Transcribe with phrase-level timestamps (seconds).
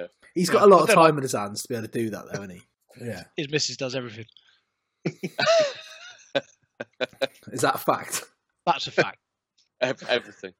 [0.00, 0.06] Yeah.
[0.34, 0.66] He's got Yeah.
[0.66, 2.40] a lot of don't time in his hands to be able to do that, though,
[2.40, 2.62] hasn't he?
[3.04, 3.24] Yeah.
[3.36, 4.24] His missus does everything.
[7.52, 8.24] Is that a fact?
[8.66, 9.18] That's a fact.
[9.80, 10.52] Everything.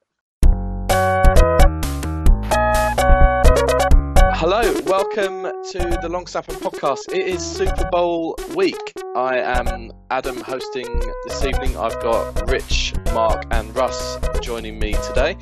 [4.34, 7.12] Hello, welcome to the Long Snapper podcast.
[7.12, 8.92] It is Super Bowl week.
[9.14, 10.86] I am Adam hosting
[11.26, 11.76] this evening.
[11.76, 15.36] I've got Rich, Mark, and Russ joining me today.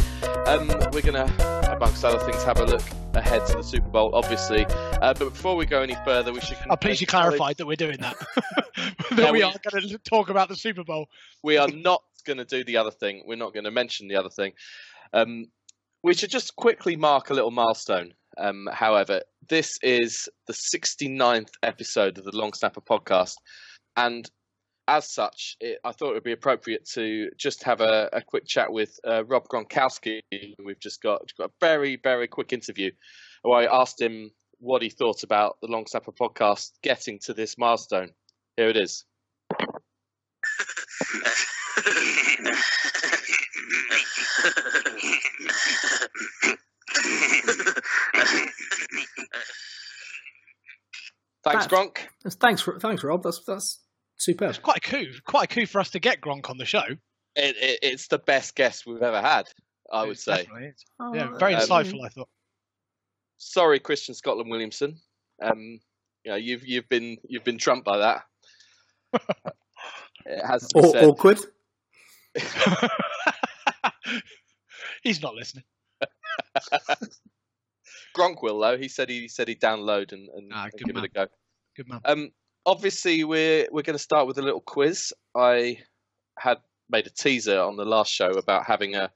[0.46, 2.83] Um, we're going to, amongst other things, have a look
[3.14, 4.64] ahead to the Super Bowl, obviously.
[4.66, 6.56] Uh, but before we go any further, we should.
[6.70, 8.16] I'm pleased you clarified that we're doing that.
[8.77, 11.09] that Yeah, we we- are going to talk about the Super Bowl.
[11.42, 13.23] we are not going to do the other thing.
[13.27, 14.52] We're not going to mention the other thing.
[15.12, 15.47] Um,
[16.02, 18.12] we should just quickly mark a little milestone.
[18.36, 23.34] Um, however, this is the 69th episode of the Long Snapper podcast,
[23.97, 24.30] and
[24.88, 28.47] as such, it, I thought it would be appropriate to just have a, a quick
[28.47, 30.20] chat with uh, Rob Gronkowski.
[30.64, 32.91] We've just got, got a very, very quick interview
[33.42, 37.59] where I asked him what he thought about the Long Snapper podcast getting to this
[37.59, 38.11] milestone.
[38.56, 39.05] Here it is.
[51.44, 51.98] Thanks, Gronk.
[52.41, 53.22] Thanks, thanks, Rob.
[53.22, 53.81] That's that's
[54.19, 54.50] superb.
[54.50, 55.06] It's quite a coup.
[55.27, 56.83] Quite a coup for us to get Gronk on the show.
[57.36, 59.48] It, it, it's the best guest we've ever had,
[59.92, 60.42] I would say.
[60.42, 60.72] definitely.
[61.00, 62.05] Oh, Yeah, very Um, insightful.
[62.05, 62.28] I thought.
[63.38, 64.98] Sorry, Christian Scotland Williamson.
[65.41, 65.80] Um,
[66.25, 68.25] you know, you've you've been you've been trumped by that.
[70.27, 71.05] it has to be said.
[71.05, 71.38] awkward.
[75.03, 75.64] He's not listening.
[78.16, 78.77] Gronk will though.
[78.77, 81.05] He said he said he'd download and, and, Ah, and give man.
[81.05, 81.27] it a go.
[81.77, 82.00] Good man.
[82.05, 82.30] Um,
[82.69, 85.12] obviously, we're we're going to start with a little quiz.
[85.34, 85.78] I
[86.38, 86.58] had
[86.91, 89.10] made a teaser on the last show about having a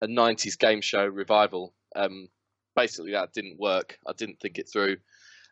[0.00, 1.74] a '90s game show revival.
[1.94, 2.28] Um,
[2.74, 3.98] basically, that didn't work.
[4.08, 4.96] I didn't think it through.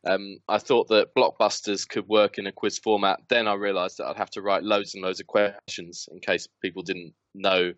[0.06, 3.20] Um, I thought that blockbusters could work in a quiz format.
[3.28, 6.48] Then I realised that I'd have to write loads and loads of questions in case
[6.62, 7.72] people didn't know,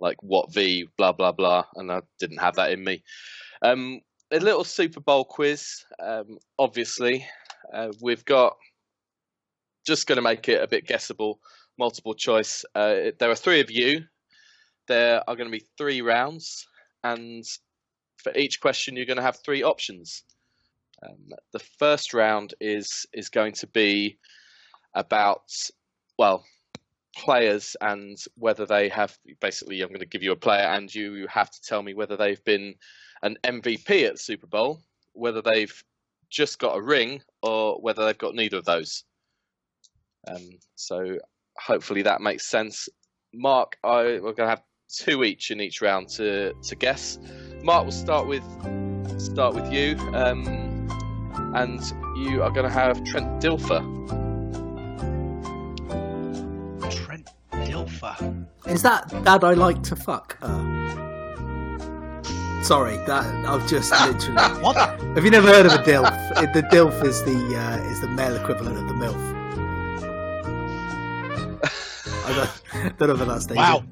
[0.00, 3.04] like what V, blah blah blah, and I didn't have that in me.
[3.62, 4.00] Um,
[4.32, 7.24] a little Super Bowl quiz, um, obviously.
[7.72, 8.56] Uh, we've got
[9.88, 11.40] just going to make it a bit guessable,
[11.78, 12.62] multiple choice.
[12.74, 14.04] Uh, there are three of you.
[14.86, 16.66] There are going to be three rounds,
[17.02, 17.42] and
[18.18, 20.24] for each question, you're going to have three options.
[21.02, 24.18] Um, the first round is is going to be
[24.94, 25.44] about
[26.18, 26.44] well
[27.16, 31.26] players and whether they have basically I'm going to give you a player and you
[31.28, 32.74] have to tell me whether they've been
[33.22, 34.80] an MVP at Super Bowl,
[35.12, 35.82] whether they've
[36.30, 39.04] just got a ring or whether they've got neither of those.
[40.28, 41.18] Um, so
[41.58, 42.88] hopefully that makes sense.
[43.34, 47.18] Mark, I, we're going to have two each in each round to, to guess.
[47.62, 48.44] Mark, we'll start with
[49.20, 50.46] start with you, um,
[51.54, 51.80] and
[52.16, 53.80] you are going to have Trent Dilfer.
[56.90, 58.46] Trent Dilfer.
[58.66, 59.44] Is that Dad?
[59.44, 60.38] I like to fuck.
[60.40, 60.78] Uh,
[62.62, 64.62] sorry, that I've just literally.
[64.62, 64.76] What?
[64.76, 66.52] Have you never heard of a dilf?
[66.52, 69.37] The dilf is the uh, is the male equivalent of the milf.
[72.28, 73.82] I don't, don't know if that's staying Wow.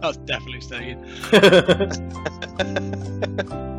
[0.00, 1.04] That's definitely staying.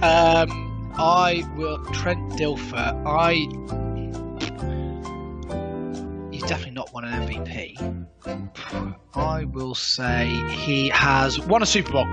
[0.00, 2.94] Um, I will Trent Dilfer.
[3.04, 3.32] I
[6.30, 8.06] he's definitely not won an MVP.
[9.14, 12.06] I will say he has won a Super Bowl.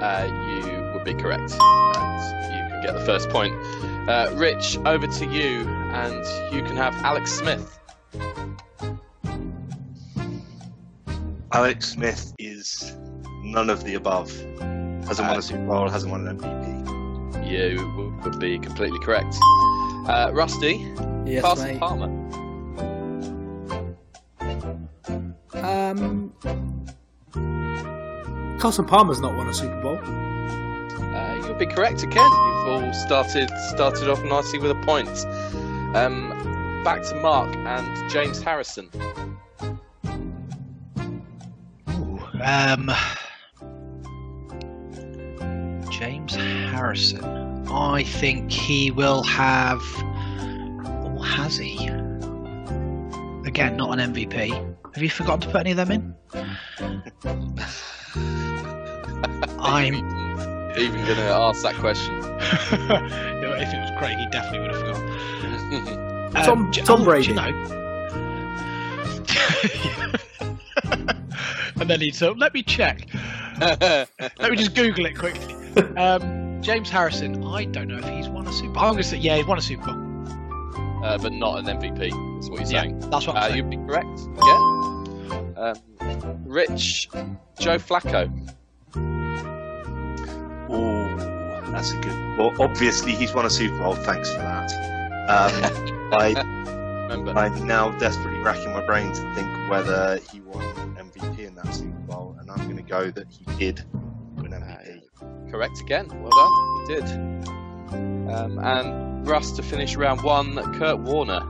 [0.00, 2.55] Uh, you would be correct, and you can
[2.86, 3.54] get the first point.
[4.08, 6.24] Uh, Rich, over to you, and
[6.54, 7.78] you can have Alex Smith.
[11.52, 12.96] Alex Smith is
[13.42, 14.30] none of the above.
[15.06, 17.48] Hasn't won a Super Bowl, hasn't won an MVP.
[17.48, 19.34] You w- would be completely correct.
[20.08, 20.84] Uh, Rusty,
[21.24, 21.80] Yes, Carson mate.
[21.80, 22.06] Palmer.
[25.54, 26.32] Um,
[28.58, 29.98] Carson Palmer's not won a Super Bowl.
[31.16, 32.30] Uh, you'll be correct again.
[32.30, 35.08] You've all started started off nicely with a point.
[35.96, 38.90] Um, back to Mark and James Harrison.
[41.90, 42.90] Ooh, um,
[45.90, 47.66] James Harrison.
[47.68, 49.82] I think he will have.
[51.04, 51.86] Or has he?
[53.46, 54.50] Again, not an MVP.
[54.94, 56.14] Have you forgotten to put any of them in?
[59.58, 60.25] I'm.
[60.78, 62.20] Even going to ask that question.
[63.40, 66.32] No, if it was Craig, he definitely would have forgotten.
[66.44, 67.24] Tom- J- Tom oh, Brady.
[67.24, 67.52] do you know?
[71.80, 73.06] and then he'd say, "Let me check."
[73.60, 74.08] Let
[74.50, 75.54] me just Google it quickly.
[75.96, 77.44] Um, James Harrison.
[77.44, 78.78] I don't know if he's won a Super.
[78.78, 81.04] I'm going to say yeah, he's won a Super Bowl.
[81.04, 81.98] uh, but not an MVP.
[81.98, 83.00] That's what you're Yeah, saying.
[83.10, 83.56] that's what I'm Uh, saying.
[83.56, 84.06] you'd be correct.
[84.44, 85.72] Yeah.
[86.22, 87.08] Um, Rich,
[87.58, 88.30] Joe Flacco.
[90.68, 92.38] Oh, that's a good.
[92.38, 93.94] Well, obviously he's won a Super Bowl.
[93.94, 94.70] Thanks for that.
[95.28, 96.56] Um, I,
[97.08, 97.38] Remember?
[97.38, 100.64] I'm now desperately racking my brain to think whether he won
[100.96, 103.84] MVP in that Super Bowl, and I'm going to go that he did
[104.36, 105.50] win MVP.
[105.50, 106.08] Correct again.
[106.08, 106.86] Well done.
[106.86, 107.46] He did.
[108.28, 110.56] Um, and Russ to finish round one.
[110.78, 111.42] Kurt Warner.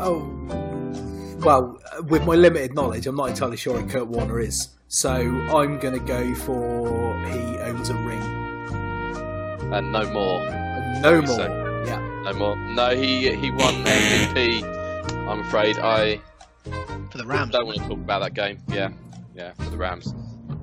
[0.00, 0.20] Oh,
[1.38, 4.68] well, with my limited knowledge, I'm not entirely sure who Kurt Warner is.
[4.88, 8.22] So I'm going to go for he owns a ring.
[9.72, 10.40] And no more.
[11.00, 11.36] No more.
[11.36, 11.48] say.
[11.86, 12.00] Yeah.
[12.24, 12.56] No more.
[12.56, 14.62] No, he he won MVP.
[15.28, 16.20] I'm afraid I
[17.10, 17.52] For the Rams.
[17.52, 18.58] don't want to talk about that game.
[18.68, 18.90] Yeah,
[19.34, 20.14] yeah, for the Rams.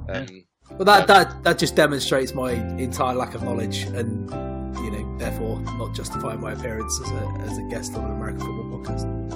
[0.09, 4.29] Um, Well, that, that that just demonstrates my entire lack of knowledge, and
[4.83, 8.39] you know, therefore, not justifying my appearance as a as a guest on an American
[8.41, 9.34] football podcast.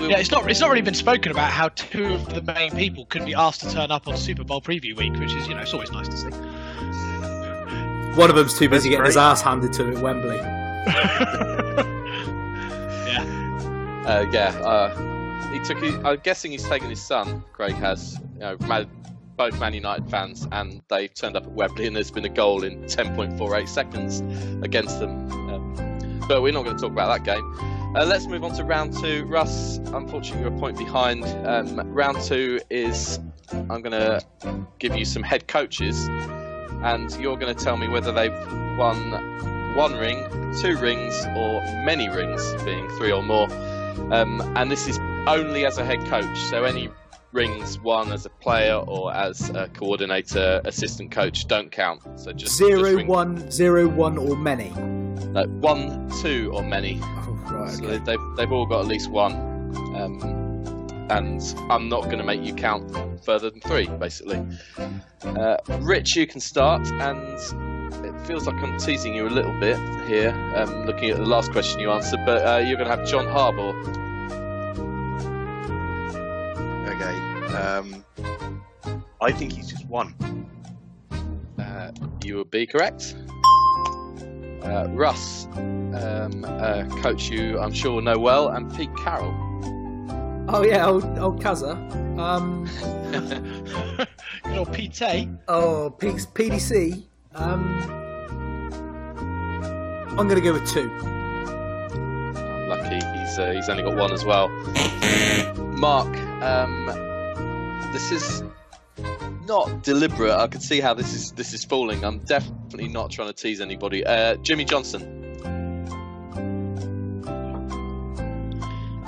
[0.00, 0.48] We'll- Yeah, it's not.
[0.50, 3.60] It's not really been spoken about how two of the main people could be asked
[3.60, 6.08] to turn up on Super Bowl preview week, which is, you know, it's always nice
[6.08, 6.30] to see.
[8.18, 10.36] One of them's too busy getting his ass handed to him at Wembley.
[13.06, 15.78] yeah, Uh, yeah, uh, he took.
[15.78, 17.44] His, I'm guessing he's taken his son.
[17.52, 18.18] Craig has.
[18.34, 18.88] You know, Man,
[19.36, 22.64] both Man United fans, and they've turned up at Wembley, and there's been a goal
[22.64, 24.22] in 10.48 seconds
[24.64, 25.30] against them.
[25.50, 27.44] Um, but we're not going to talk about that game.
[27.92, 29.24] Uh, let's move on to round two.
[29.24, 31.24] Russ, unfortunately, you're a point behind.
[31.44, 33.18] Um, round two is
[33.52, 34.24] I'm going to
[34.78, 36.06] give you some head coaches,
[36.84, 38.32] and you're going to tell me whether they've
[38.78, 40.22] won one ring,
[40.62, 43.50] two rings, or many rings, being three or more.
[44.12, 44.96] Um, and this is
[45.26, 46.90] only as a head coach, so any
[47.32, 52.02] rings won as a player or as a coordinator, assistant coach don't count.
[52.18, 54.70] So just Zero, just ring- one, zero, one, or many.
[55.36, 56.98] uh, one, two, or many.
[57.02, 57.98] Oh, right, So okay.
[57.98, 59.34] they've they've all got at least one.
[59.96, 60.38] Um,
[61.10, 62.88] and I'm not going to make you count
[63.24, 64.40] further than three, basically.
[65.24, 67.18] Uh, Rich, you can start, and
[68.06, 71.50] it feels like I'm teasing you a little bit here, um, looking at the last
[71.50, 72.20] question you answered.
[72.24, 73.74] But uh, you're going to have John Harbaugh.
[77.00, 77.54] Okay.
[77.56, 78.04] Um,
[79.22, 80.14] I think he's just won.
[81.58, 81.92] Uh,
[82.22, 83.16] you would be correct.
[84.62, 89.34] Uh, Russ, um, uh, coach you I'm sure will know well, and Pete Carroll.
[90.48, 91.74] Oh yeah, old old Kaza.
[92.18, 92.66] Um,
[94.44, 95.00] good old Pete.
[95.48, 97.02] oh, P- PDC.
[97.34, 97.78] Um,
[100.18, 100.90] I'm going to go with two.
[102.68, 104.48] Lucky, he's uh, he's only got one as well.
[105.78, 106.86] Mark, um,
[107.92, 108.42] this is
[109.46, 110.32] not deliberate.
[110.32, 112.04] I can see how this is this is falling.
[112.04, 114.04] I'm definitely not trying to tease anybody.
[114.04, 115.16] Uh, Jimmy Johnson.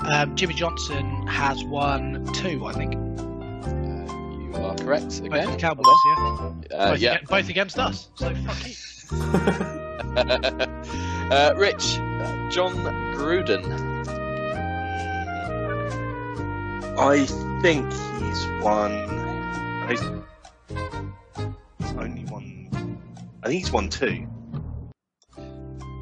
[0.04, 2.94] Um, Jimmy Johnson has won two, I think.
[2.94, 5.50] Uh, you are correct Both again.
[5.52, 6.52] the Cowboys, yeah.
[6.72, 7.12] Uh, both, yeah.
[7.14, 8.10] aga- both against us.
[8.16, 8.74] So fuck you.
[11.30, 12.74] uh, Rich, uh, John
[13.14, 13.91] Gruden.
[16.98, 17.24] I
[17.62, 17.90] think
[18.20, 18.92] he's won.
[19.88, 20.00] He's,
[21.78, 22.98] he's only won.
[23.42, 24.26] I think he's won two.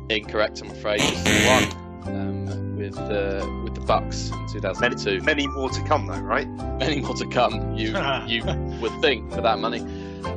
[0.09, 1.00] Incorrect, I'm afraid.
[1.00, 5.23] Just one um, with the with the Bucs in Many, 2002.
[5.23, 6.49] many more to come, though, right?
[6.78, 7.76] Many more to come.
[7.76, 8.44] You you
[8.80, 9.85] would think for that money.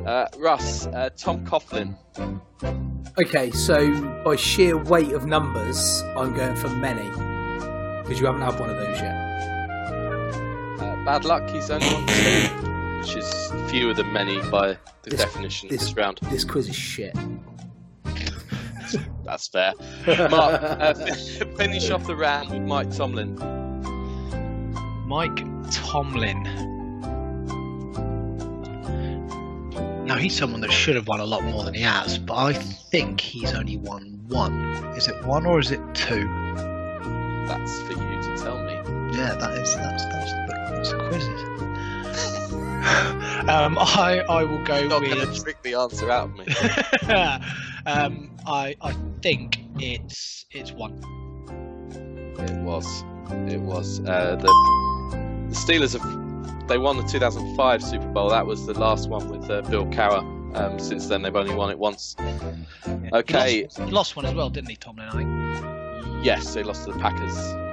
[0.06, 1.96] Uh, Russ, uh, Tom Coughlin.
[3.18, 7.08] Okay, so by sheer weight of numbers, I'm going for many
[8.02, 9.23] because you haven't had one of those yet.
[11.04, 11.48] Bad luck.
[11.50, 12.48] He's only won two,
[13.00, 16.18] which is fewer than many by the This- definition of this- this round.
[16.30, 17.14] This quiz is shit.
[19.24, 19.72] That's fair.
[20.30, 20.94] Mark, uh,
[21.56, 23.34] finish off the round with Mike Tomlin.
[25.06, 26.42] Mike Tomlin.
[30.06, 32.52] Now he's someone that should have won a lot more than he has, but I
[32.52, 34.74] think he's only won one.
[34.96, 36.24] Is it one or is it two?
[37.46, 38.74] That's for you to tell me.
[39.16, 40.53] Yeah, that is that's that's the,
[40.84, 41.42] that's the quizzes.
[43.48, 46.46] um, I I will go You're not going to trick the answer out of me.
[47.86, 50.92] um, I I think it's it's one.
[52.38, 53.04] It was.
[53.50, 54.00] It was.
[54.00, 54.46] Uh, the,
[55.48, 56.68] the Steelers have.
[56.68, 58.30] They won the 2005 Super Bowl.
[58.30, 60.22] That was the last one with uh, Bill Cowher.
[60.56, 62.16] Um, since then, they've only won it once.
[63.12, 63.56] Okay.
[63.56, 65.08] He lost, he lost one as well, didn't he, Tomlin?
[65.08, 66.24] I think.
[66.24, 67.63] Yes, they lost to the Packers.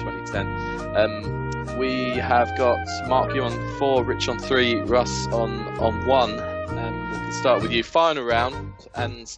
[0.00, 0.96] 2010.
[0.96, 6.38] Um, we have got Mark you on four, Rich on three, Russ on on one.
[6.38, 7.82] Um, we can start with you.
[7.82, 9.36] Final round and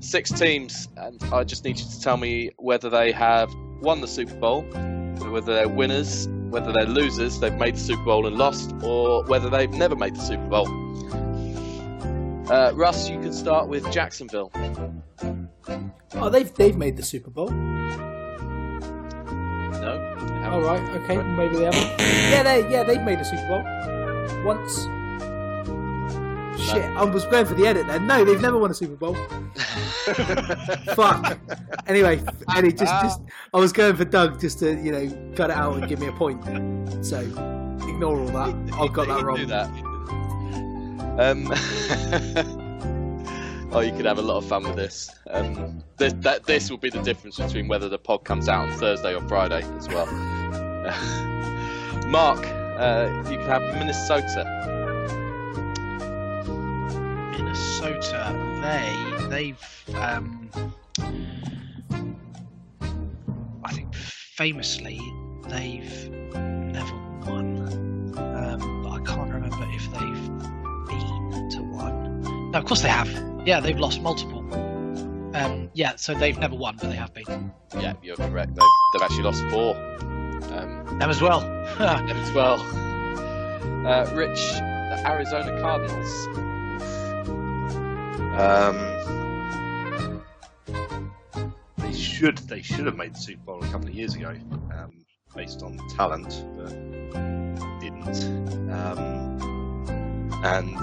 [0.00, 4.08] six teams, and I just need you to tell me whether they have won the
[4.08, 4.62] Super Bowl,
[5.30, 9.48] whether they're winners, whether they're losers, they've made the Super Bowl and lost, or whether
[9.48, 10.68] they've never made the Super Bowl.
[12.50, 14.50] Uh, Russ, you can start with Jacksonville.
[16.14, 17.48] Oh, they've they've made the Super Bowl.
[20.50, 22.00] All right, okay, maybe they haven't.
[22.30, 24.86] Yeah, they yeah they've made a Super Bowl once.
[26.60, 28.06] Shit, I was going for the edit then.
[28.06, 29.14] No, they've never won a Super Bowl.
[30.94, 31.38] Fuck.
[31.86, 32.22] Anyway,
[32.54, 33.20] Eddie, just just
[33.54, 36.08] I was going for Doug just to you know cut it out and give me
[36.08, 36.42] a point.
[37.04, 38.54] So ignore all that.
[38.74, 39.36] I've got that wrong.
[39.36, 39.70] Do that.
[41.18, 41.48] Um,
[43.72, 45.10] oh, you could have a lot of fun with this.
[45.28, 48.78] Um, this, that, this will be the difference between whether the pod comes out on
[48.78, 50.06] Thursday or Friday as well.
[52.06, 52.46] Mark,
[52.78, 54.44] uh, you can have Minnesota.
[57.32, 60.50] Minnesota, they they've um,
[63.64, 65.00] I think famously
[65.48, 66.94] they've never
[67.26, 70.28] won, um, but I can't remember if they've
[70.88, 72.50] been to one.
[72.50, 73.08] No, of course they have.
[73.46, 74.40] Yeah, they've lost multiple.
[75.34, 77.52] Um, yeah, so they've never won, but they have been.
[77.78, 78.54] Yeah, you're correct.
[78.54, 79.74] They've, they've actually lost four.
[80.44, 81.40] Um, Them as well.
[81.78, 82.60] them as well.
[83.86, 86.26] Uh, Rich, the Arizona Cardinals.
[88.40, 88.76] Um,
[91.78, 94.30] they should they should have made the Super Bowl a couple of years ago,
[94.72, 95.04] um,
[95.34, 96.70] based on talent, but
[97.80, 98.70] didn't.
[98.70, 99.38] Um,
[100.44, 100.74] and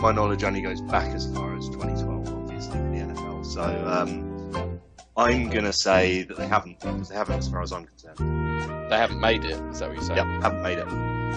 [0.00, 3.44] my knowledge only goes back as far as 2012, obviously, with the NFL.
[3.44, 4.80] So um,
[5.20, 8.90] I'm gonna say that they haven't, because they haven't, as far as I'm concerned.
[8.90, 9.52] They haven't made it.
[9.70, 10.16] Is that what you're saying?
[10.18, 10.86] Yep, haven't made it.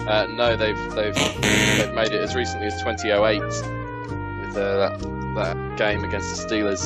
[0.08, 5.00] Uh, no, they've they've they've made it as recently as 2008 with uh, that
[5.36, 6.82] that game against the Steelers,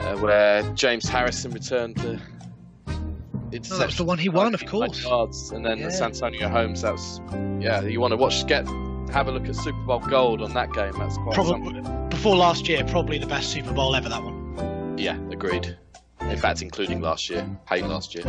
[0.00, 2.20] uh, where James Harrison returned the
[3.52, 3.72] interception.
[3.72, 5.02] Oh, that's the one he won, of 95 course.
[5.04, 5.86] Yards, and then Yeah.
[5.86, 6.82] the Santonio Holmes.
[6.82, 7.20] That was
[7.60, 7.80] yeah.
[7.82, 8.66] You want to watch get
[9.12, 10.92] have a look at Super Bowl gold on that game.
[10.98, 11.62] That's quite something.
[11.82, 14.08] Probably before last year, probably the best Super Bowl ever.
[14.08, 14.35] That one.
[14.96, 15.76] Yeah, agreed.
[16.20, 18.24] In fact, including last year, hate last year.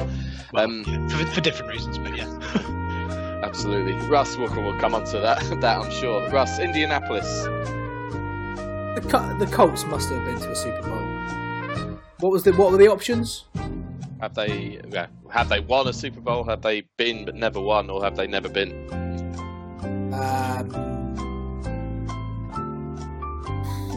[0.54, 2.28] Well, Um, yeah, for, for different reasons, but yeah.
[3.44, 3.94] Absolutely.
[4.08, 6.30] Russ Walker will come on to that, that I'm sure.
[6.30, 7.28] Russ, Indianapolis.
[8.96, 11.98] The, Col- the Colts must have been to a Super Bowl.
[12.20, 13.46] What was the what were the options?
[14.22, 16.44] Have they yeah, have they won a Super Bowl?
[16.46, 18.72] Have they been but never won, or have they never been?
[20.14, 20.74] Um,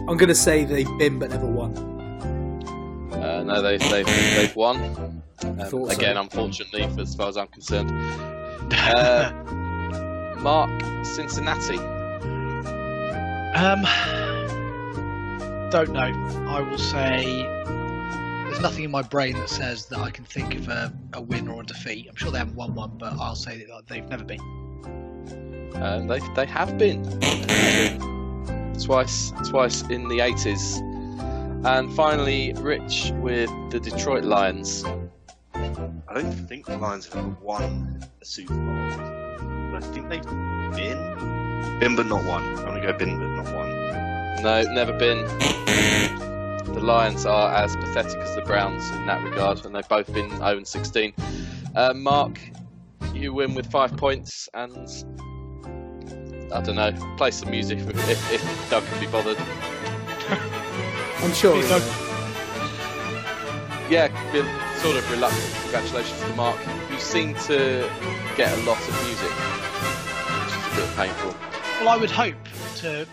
[0.06, 1.72] I'm going to say they've been but never won.
[3.40, 4.06] Uh, no, they, they've
[4.36, 4.76] they've won.
[5.42, 5.96] Um, Thought so.
[5.96, 7.90] again, unfortunately, for as far as I'm concerned.
[8.72, 9.32] Uh,
[10.40, 10.70] Mark
[11.04, 11.78] Cincinnati.
[13.56, 13.82] Um,
[15.70, 16.46] don't know.
[16.48, 17.42] I will say
[18.44, 21.48] there's nothing in my brain that says that I can think of a, a win
[21.48, 22.08] or a defeat.
[22.08, 24.40] I'm sure they haven't won one, but I'll say that they've never been.
[25.76, 27.02] Uh, they they have been
[28.82, 30.80] twice twice in the 80s,
[31.64, 34.84] and finally Rich with the Detroit Lions.
[35.54, 39.70] I don't think the Lions have ever won a Super Bowl.
[39.70, 41.78] But I think they've been.
[41.78, 42.42] Been but not won.
[42.42, 43.70] I'm gonna go been but not won.
[44.42, 45.26] No, never been.
[46.72, 50.30] The Lions are as pathetic as the Browns in that regard, and they've both been
[50.30, 51.12] 0 and 16.
[51.74, 52.38] Uh, Mark,
[53.12, 54.88] you win with five points, and
[56.52, 59.36] I don't know, play some music if, if, if Doug can be bothered.
[61.22, 61.52] I'm sure.
[61.52, 61.68] Please
[63.88, 64.46] he Yeah, been
[64.78, 65.52] sort of reluctant.
[65.62, 66.58] Congratulations to Mark.
[66.90, 67.90] You seem to
[68.36, 69.30] get a lot of music,
[70.40, 71.34] which is a bit painful.
[71.80, 72.36] Well, I would hope
[72.76, 73.06] to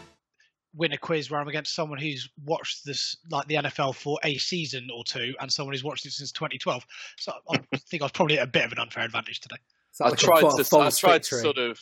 [0.73, 4.37] win a quiz where I'm against someone who's watched this, like the NFL, for a
[4.37, 6.85] season or two, and someone who's watched it since 2012.
[7.17, 7.57] So I
[7.89, 9.57] think I was probably at a bit of an unfair advantage today.
[9.99, 11.81] I like tried to I false tried to sort of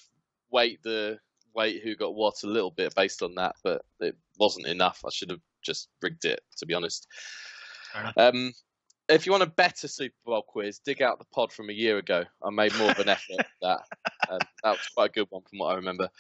[0.50, 1.20] weight the
[1.54, 5.04] weight who got what a little bit based on that, but it wasn't enough.
[5.06, 7.08] I should have just rigged it, to be honest.
[8.18, 8.54] Um,
[9.08, 11.98] if you want a better Super Bowl quiz, dig out the pod from a year
[11.98, 12.24] ago.
[12.44, 13.80] I made more of an effort at that.
[14.28, 16.10] Um, that was quite a good one from what I remember.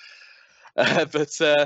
[0.77, 1.65] Uh, but uh,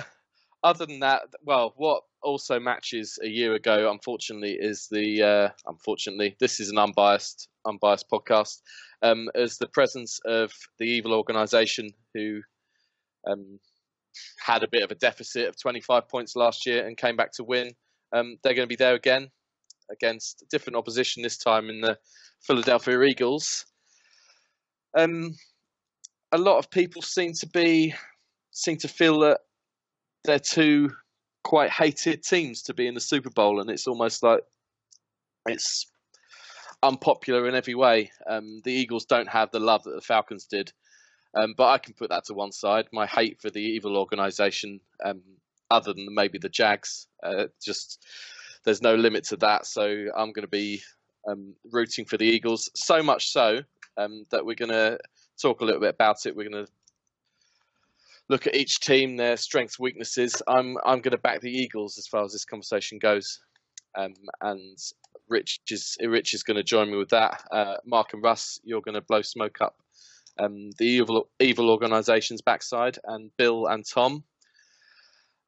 [0.63, 6.36] other than that, well, what also matches a year ago, unfortunately, is the uh, unfortunately
[6.39, 8.62] this is an unbiased unbiased podcast,
[9.01, 12.41] um, is the presence of the evil organisation who
[13.27, 13.59] um,
[14.39, 17.44] had a bit of a deficit of 25 points last year and came back to
[17.44, 17.72] win.
[18.13, 19.30] Um, they're going to be there again.
[19.92, 21.98] against different opposition this time in the
[22.42, 23.66] Philadelphia Eagles.
[24.98, 25.36] Um,
[26.32, 27.94] a lot of people seem to be
[28.51, 29.39] seem to feel that
[30.24, 30.89] they're two
[31.44, 34.42] quite hated teams to be in the Super Bowl, and it's almost like
[35.48, 35.88] it's
[36.84, 38.12] unpopular in every way.
[38.30, 40.72] Um, the Eagles don't have the love that the Falcons did,
[41.36, 42.88] um, but I can put that to one side.
[42.91, 45.21] My hate for the evil organisation, um,
[45.69, 48.05] other than maybe the Jags, uh, just
[48.63, 49.65] there's no limit to that.
[49.65, 49.83] So
[50.15, 50.81] I'm going to be
[51.27, 52.69] um, rooting for the Eagles.
[52.75, 53.59] So much so
[53.98, 54.98] um, that we're going to
[55.41, 56.36] talk a little bit about it.
[56.36, 56.71] We're going to
[58.29, 60.41] look at each team, their strengths, weaknesses.
[60.48, 63.39] I'm I'm going to back the Eagles as far as this conversation goes,
[63.95, 64.77] um, and
[65.27, 67.43] Rich is Rich is going to join me with that.
[67.51, 69.75] Uh, Mark and Russ, you're going to blow smoke up
[70.39, 74.24] um, the evil evil organisation's backside, and Bill and Tom.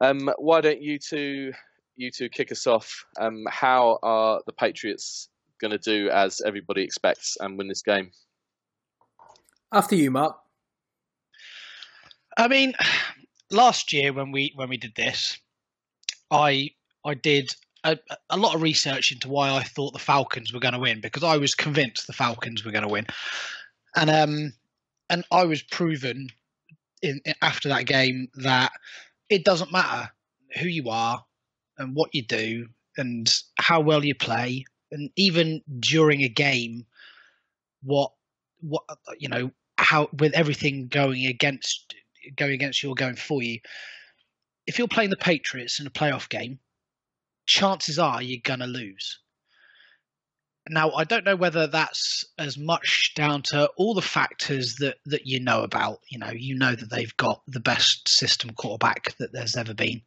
[0.02, 1.54] Um, why don't you two
[1.96, 3.06] you two kick us off?
[3.20, 5.30] Um, how are the Patriots
[5.60, 8.12] going to do as everybody expects and win this game?
[9.72, 10.38] After you, Mark.
[12.38, 12.74] I mean,
[13.52, 15.38] last year when we when we did this,
[16.30, 16.72] I
[17.06, 17.98] I did a,
[18.30, 21.24] a lot of research into why I thought the Falcons were going to win because
[21.24, 23.06] I was convinced the Falcons were going to win,
[23.96, 24.54] and um
[25.12, 26.30] and I was proven
[27.04, 28.72] in, in after that game that
[29.30, 30.10] it doesn't matter
[30.60, 31.24] who you are
[31.78, 36.86] and what you do and how well you play and even during a game
[37.84, 38.12] what
[38.62, 38.84] what
[39.20, 41.94] you know how with everything going against
[42.36, 43.60] going against you or going for you,
[44.68, 46.60] if you're playing the Patriots in a playoff game,
[47.46, 49.20] chances are you're going to lose.
[50.70, 55.26] Now, I don't know whether that's as much down to all the factors that, that
[55.26, 56.00] you know about.
[56.10, 60.02] You know, you know that they've got the best system quarterback that there's ever been.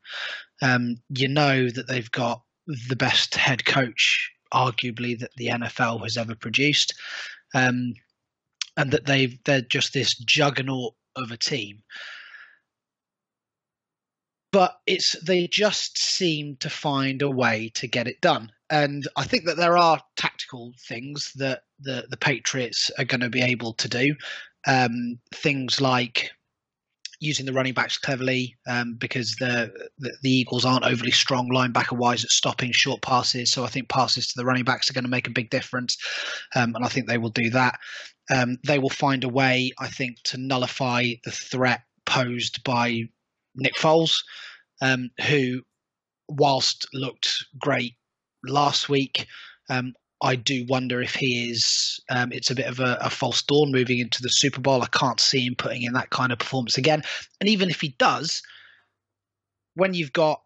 [0.62, 6.16] Um, you know that they've got the best head coach, arguably, that the NFL has
[6.16, 6.94] ever produced.
[7.54, 7.94] Um,
[8.76, 11.82] and that they've they're just this juggernaut of a team.
[14.54, 18.52] But it's they just seem to find a way to get it done.
[18.70, 23.28] And I think that there are tactical things that the, the Patriots are going to
[23.28, 24.14] be able to do.
[24.66, 26.30] Um, things like
[27.20, 31.96] using the running backs cleverly um, because the, the, the Eagles aren't overly strong linebacker
[31.96, 33.52] wise at stopping short passes.
[33.52, 35.98] So I think passes to the running backs are going to make a big difference,
[36.54, 37.78] um, and I think they will do that
[38.30, 43.04] um, they will find a way, I think, to nullify the threat posed by
[43.56, 44.14] Nick Foles,
[44.80, 45.62] um, who,
[46.28, 47.94] whilst looked great
[48.44, 49.26] last week,
[49.68, 52.00] um, I do wonder if he is.
[52.08, 54.82] Um, it's a bit of a, a, false dawn moving into the Super Bowl.
[54.82, 57.02] I can't see him putting in that kind of performance again.
[57.40, 58.42] And even if he does,
[59.74, 60.40] when you've got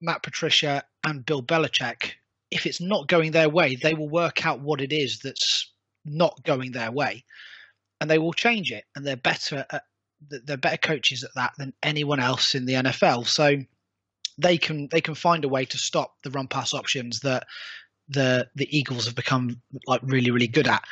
[0.00, 2.12] Matt Patricia and Bill Belichick,
[2.50, 5.72] if it's not going their way, they will work out what it is that's
[6.04, 7.24] not going their way,
[8.00, 8.84] and they will change it.
[8.94, 9.82] And they're better at
[10.28, 13.26] they're better coaches at that than anyone else in the NFL.
[13.26, 13.56] So
[14.38, 17.46] they can they can find a way to stop the run pass options that
[18.08, 20.82] the the Eagles have become like really really good at.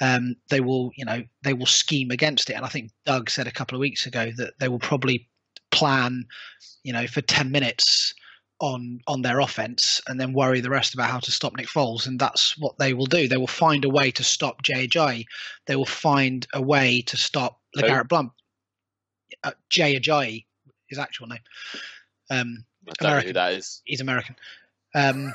[0.00, 3.46] Um, they will you know they will scheme against it, and I think Doug said
[3.46, 5.28] a couple of weeks ago that they will probably
[5.70, 6.26] plan
[6.84, 8.14] you know for ten minutes
[8.60, 12.06] on on their offense and then worry the rest about how to stop Nick Foles.
[12.06, 13.28] And that's what they will do.
[13.28, 15.24] They will find a way to stop JJ
[15.66, 18.32] They will find a way to stop LeGarrette Blount.
[19.42, 20.44] Uh, Jay Ajayi,
[20.88, 21.40] his actual name.
[22.30, 23.26] Um, I don't American.
[23.26, 23.82] know who that is.
[23.84, 24.36] He's American.
[24.94, 25.34] Um,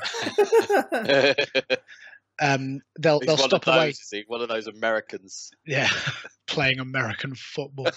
[2.40, 4.24] um, they'll He's they'll stop those, away.
[4.26, 5.50] One of those Americans.
[5.66, 5.88] Yeah,
[6.46, 7.88] playing American football.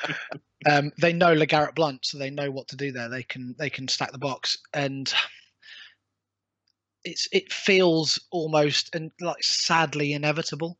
[0.70, 3.08] um, they know LeGarrette Blount, so they know what to do there.
[3.08, 5.12] They can they can stack the box, and
[7.04, 10.78] it's it feels almost and like sadly inevitable.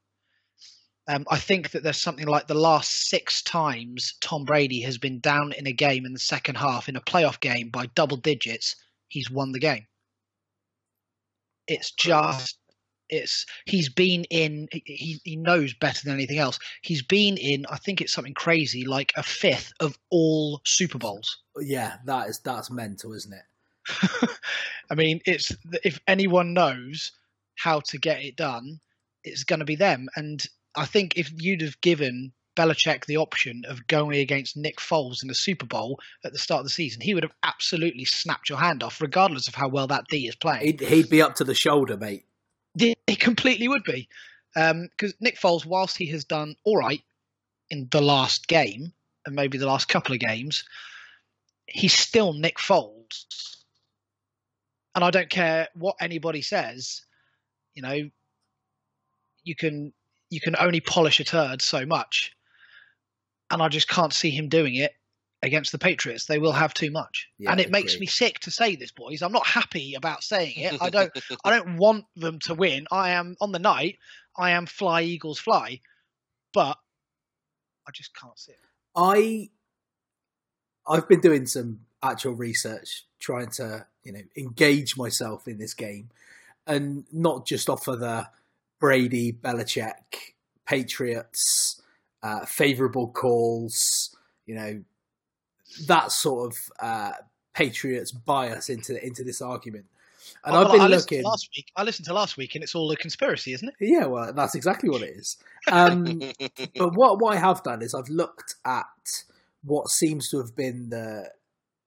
[1.09, 5.19] Um, I think that there's something like the last six times Tom Brady has been
[5.19, 8.77] down in a game in the second half in a playoff game by double digits,
[9.09, 9.87] he's won the game.
[11.67, 12.59] It's just
[13.09, 16.59] it's he's been in he, he knows better than anything else.
[16.83, 21.39] He's been in i think it's something crazy like a fifth of all super bowls.
[21.61, 24.31] Yeah that is that's mental isn't it?
[24.91, 27.13] I mean it's if anyone knows
[27.57, 28.81] how to get it done
[29.25, 30.09] it's going to be them.
[30.17, 30.45] And
[30.77, 35.29] i think if you'd have given Belichick the option of going against Nick Foles in
[35.29, 38.59] the Super Bowl at the start of the season, he would have absolutely snapped your
[38.59, 40.67] hand off, regardless of how well that D is playing.
[40.67, 42.27] He'd, he'd be up to the shoulder, mate.
[42.77, 44.09] He completely would be.
[44.55, 47.03] Because um, Nick Foles, whilst he has done all right
[47.71, 48.93] in the last game,
[49.25, 50.65] and maybe the last couple of games,
[51.67, 53.25] he's still Nick Foles.
[54.95, 57.03] And I don't care what anybody says,
[57.73, 58.11] you know,
[59.43, 59.95] you can
[60.33, 62.33] you can only polish a turd so much,
[63.51, 64.93] and I just can't see him doing it
[65.43, 66.25] against the Patriots.
[66.25, 69.21] They will have too much, Yeah, and it makes me sick to say this, boys.
[69.21, 70.81] I'm not happy about saying it.
[70.81, 71.13] I don't
[71.45, 72.87] I don't want them to win.
[72.91, 73.99] I am on the night.
[74.35, 75.81] I am fly Eagles fly,
[76.55, 76.79] but
[77.87, 78.59] I just can't see it.
[78.97, 79.51] I
[80.89, 86.09] I've been doing some actual research, trying to you know engage myself in this game,
[86.67, 88.29] and not just offer the
[88.83, 90.35] Brady, Belichick,
[90.67, 91.81] Patriots,
[92.21, 94.83] uh, favourable calls, you know,
[95.87, 97.13] that sort of uh,
[97.55, 99.85] Patriots bias into into this argument.
[100.45, 101.23] And Oh, I've been I looking.
[101.23, 101.71] last week.
[101.77, 103.75] I listened to last week, and it's all a conspiracy, isn't it?
[103.79, 105.37] Yeah, well, that's exactly what it is.
[105.71, 106.21] Um,
[106.77, 108.87] but what what I have done is I've looked at
[109.63, 111.31] what seems to have been the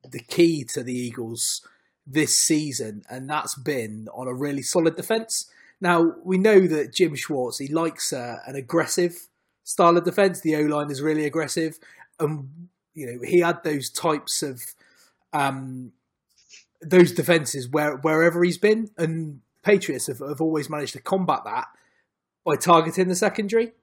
[0.09, 1.61] the key to the Eagles
[2.07, 5.51] this season, and that's been on a really solid defense.
[5.81, 9.27] Now we know that Jim Schwartz he likes uh, an aggressive
[9.63, 10.41] style of defense.
[10.41, 11.77] The O line is really aggressive,
[12.19, 14.61] and you know he had those types of
[15.33, 15.91] um,
[16.81, 21.67] those defenses where wherever he's been, and Patriots have, have always managed to combat that
[22.45, 23.73] by targeting the secondary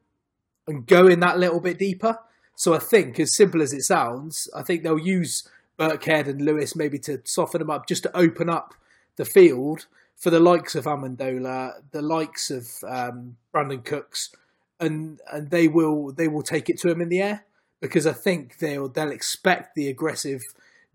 [0.67, 2.19] and going that little bit deeper.
[2.55, 6.77] So I think, as simple as it sounds, I think they'll use Burkhead and Lewis
[6.77, 8.75] maybe to soften them up, just to open up
[9.17, 9.87] the field
[10.23, 14.31] for the likes of Amendola, the likes of um, Brandin Cooks,
[14.79, 17.45] and and they will they will take it to him in the air
[17.81, 20.45] because I think they'll they'll expect the aggressive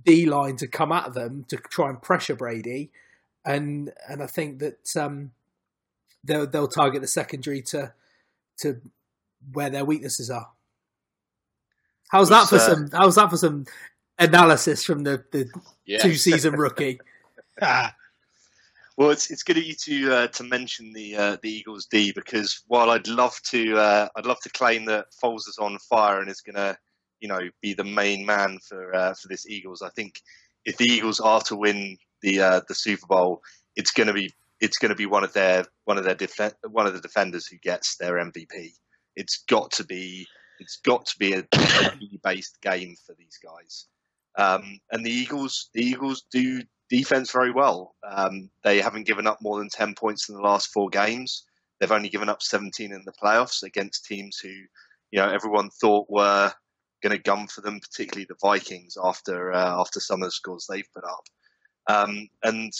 [0.05, 2.89] D line to come at them to try and pressure Brady,
[3.43, 5.31] and and I think that um,
[6.23, 7.91] they'll they'll target the secondary to
[8.59, 8.79] to
[9.51, 10.51] where their weaknesses are.
[12.07, 12.89] How's that for uh, some?
[12.93, 13.65] How's that for some
[14.17, 15.49] analysis from the, the
[15.85, 15.97] yeah.
[15.97, 17.01] two season rookie?
[18.97, 22.11] Well, it's it's good of you to uh, to mention the uh, the Eagles D
[22.11, 26.19] because while I'd love to uh, I'd love to claim that Foles is on fire
[26.19, 26.75] and is going to
[27.19, 30.19] you know be the main man for uh, for this Eagles, I think
[30.65, 33.41] if the Eagles are to win the uh, the Super Bowl,
[33.75, 36.55] it's going to be it's going to be one of their one of their def-
[36.67, 38.71] one of the defenders who gets their MVP.
[39.15, 40.25] It's got to be
[40.59, 41.43] it's got to be a
[42.23, 43.85] based game for these guys.
[44.37, 47.95] Um, and the Eagles the Eagles do defense very well.
[48.07, 51.43] Um, they haven't given up more than 10 points in the last four games.
[51.79, 56.09] They've only given up 17 in the playoffs against teams who, you know, everyone thought
[56.09, 56.51] were
[57.03, 60.67] going to gun for them, particularly the Vikings after uh, after some of the scores
[60.67, 61.23] they've put up.
[61.89, 62.71] Um, and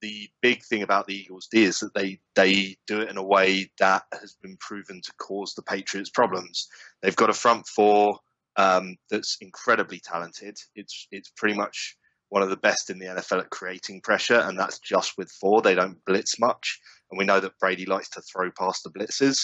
[0.00, 3.22] the big thing about the Eagles D is that they they do it in a
[3.22, 6.68] way that has been proven to cause the Patriots problems.
[7.02, 8.18] They've got a front four
[8.60, 10.56] um, that's incredibly talented.
[10.74, 11.96] It's it's pretty much
[12.28, 15.62] one of the best in the NFL at creating pressure, and that's just with four.
[15.62, 16.78] They don't blitz much,
[17.10, 19.38] and we know that Brady likes to throw past the blitzes.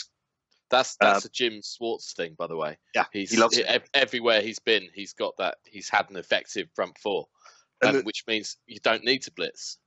[0.71, 2.77] That's that's a Jim Schwartz thing, by the way.
[2.95, 3.89] Yeah, He's he loves it.
[3.95, 4.89] everywhere he's been.
[4.95, 5.59] He's got that.
[5.65, 7.27] He's had an effective front four,
[7.85, 9.79] um, the- which means you don't need to blitz.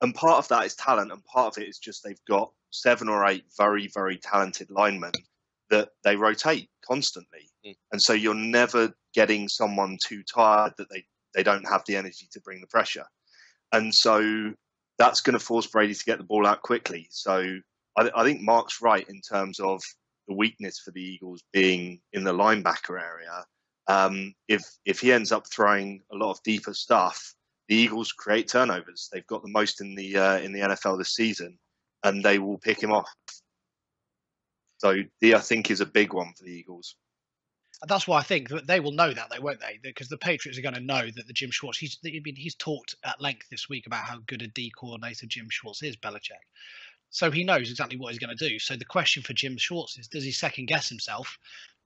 [0.00, 3.08] And part of that is talent, and part of it is just they've got seven
[3.08, 5.12] or eight very, very talented linemen
[5.70, 7.50] that they rotate constantly.
[7.66, 7.76] Mm.
[7.92, 12.28] And so you're never getting someone too tired that they, they don't have the energy
[12.32, 13.06] to bring the pressure.
[13.72, 14.52] And so
[14.98, 17.08] that's going to force Brady to get the ball out quickly.
[17.10, 17.58] So
[17.96, 19.80] I, I think Mark's right in terms of
[20.28, 23.44] the weakness for the Eagles being in the linebacker area.
[23.86, 27.34] Um, if if he ends up throwing a lot of deeper stuff,
[27.68, 29.08] the Eagles create turnovers.
[29.12, 31.58] They've got the most in the uh, in the NFL this season,
[32.02, 33.10] and they will pick him off.
[34.84, 34.90] So
[35.22, 36.96] i think, is a big one for the Eagles.
[37.80, 39.78] And that's why I think that they will know that, though, won't they?
[39.82, 41.78] Because the Patriots are going to know that the Jim Schwartz.
[41.78, 45.24] He's I mean, he's talked at length this week about how good a D coordinator
[45.26, 46.44] Jim Schwartz is, Belichick.
[47.08, 48.58] So he knows exactly what he's going to do.
[48.58, 51.38] So the question for Jim Schwartz is: Does he second guess himself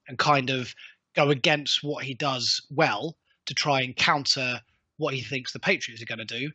[0.09, 0.75] and kind of
[1.15, 4.61] go against what he does well to try and counter
[4.97, 6.51] what he thinks the Patriots are going to do?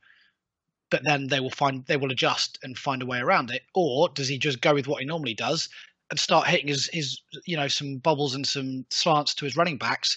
[0.92, 4.10] But then they will find they will adjust and find a way around it, or
[4.10, 5.70] does he just go with what he normally does
[6.14, 9.80] and start hitting his, his you know some bubbles and some slants to his running
[9.80, 10.16] backs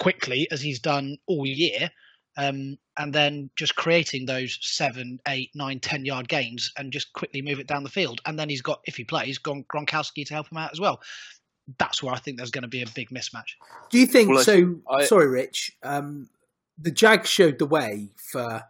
[0.00, 1.88] quickly as he's done all year
[2.36, 7.40] um, and then just creating those seven eight nine ten yard gains and just quickly
[7.40, 10.34] move it down the field and then he's got if he plays Gron- gronkowski to
[10.34, 11.00] help him out as well
[11.78, 13.54] that's where i think there's going to be a big mismatch
[13.90, 14.74] Do you think Well, so?
[14.90, 15.76] I- sorry, Rich.
[15.84, 16.28] Um,
[16.76, 18.64] the Jags showed the way for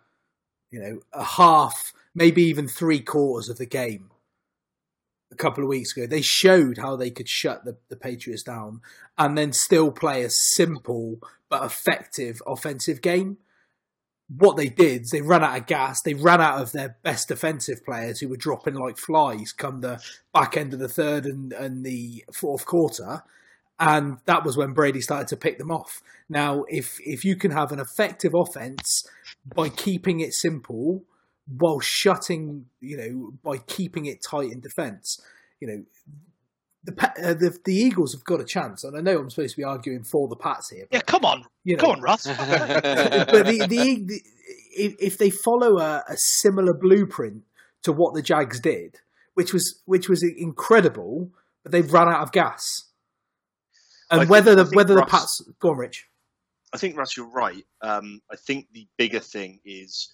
[0.70, 4.10] you know a half, maybe even three quarters of the game
[5.34, 6.06] a couple of weeks ago.
[6.06, 8.80] They showed how they could shut the, the Patriots down
[9.18, 11.18] and then still play a simple
[11.48, 13.38] but effective offensive game.
[14.28, 16.00] what they did is they ran out of gas.
[16.02, 20.02] They ran out of their best defensive players who were dropping like flies come the
[20.32, 23.22] back end of the third and, and the fourth quarter.
[23.78, 26.00] And that was when Brady started to pick them off.
[26.28, 29.06] Now, if if you can have an effective offense
[29.54, 31.04] by keeping it simple,
[31.46, 35.20] while shutting, you know, by keeping it tight in defence,
[35.60, 35.84] you know,
[36.84, 38.84] the, uh, the the Eagles have got a chance.
[38.84, 40.86] And I know I'm supposed to be arguing for the Pats here.
[40.90, 42.26] yeah, come on, you know, come on, Russ.
[42.26, 44.20] but the, the, the
[44.76, 47.42] if, if they follow a, a similar blueprint
[47.82, 48.96] to what the Jags did,
[49.34, 51.30] which was which was incredible,
[51.62, 52.84] but they've run out of gas.
[54.10, 56.08] And I think- whether I the think whether the Pats go on, Rich.
[56.72, 57.64] I think Russ, you're right.
[57.82, 60.12] Um, I think the bigger thing is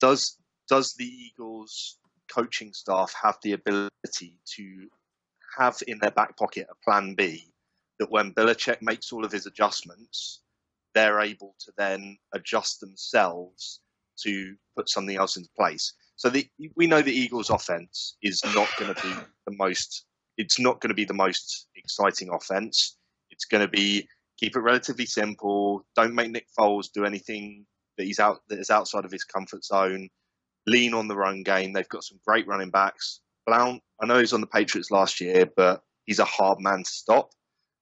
[0.00, 1.98] does does the Eagles
[2.32, 4.88] coaching staff have the ability to
[5.58, 7.52] have in their back pocket a plan B
[7.98, 10.42] that when Belichick makes all of his adjustments,
[10.94, 13.80] they're able to then adjust themselves
[14.22, 15.94] to put something else into place.
[16.16, 19.14] So the, we know the Eagles' offense is not going to be
[19.46, 20.06] the most.
[20.38, 22.96] It's not going to be the most exciting offense.
[23.30, 25.86] It's going to be keep it relatively simple.
[25.94, 29.64] Don't make Nick Foles do anything that he's out that is outside of his comfort
[29.64, 30.08] zone.
[30.66, 31.72] Lean on the run game.
[31.72, 33.20] They've got some great running backs.
[33.46, 36.90] Blount, I know he's on the Patriots last year, but he's a hard man to
[36.90, 37.30] stop.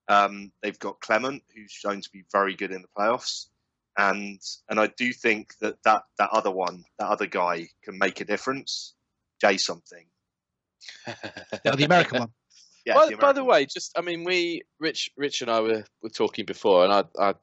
[0.08, 3.46] Um, they've got Clement, who's shown to be very good in the playoffs,
[3.96, 8.20] and and I do think that that, that other one, that other guy, can make
[8.20, 8.94] a difference.
[9.40, 10.06] Jay something.
[11.64, 12.28] Yeah, the American one.
[12.86, 12.96] Yeah.
[12.96, 15.84] by, the by the American way, just I mean, we Rich, Rich and I were,
[16.02, 17.34] were talking before, and I, I, I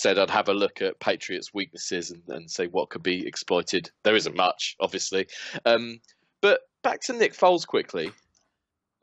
[0.00, 3.90] said I'd have a look at Patriots' weaknesses and, and say what could be exploited.
[4.02, 5.26] There isn't much, obviously,
[5.64, 6.00] um,
[6.40, 8.10] but back to Nick Foles quickly.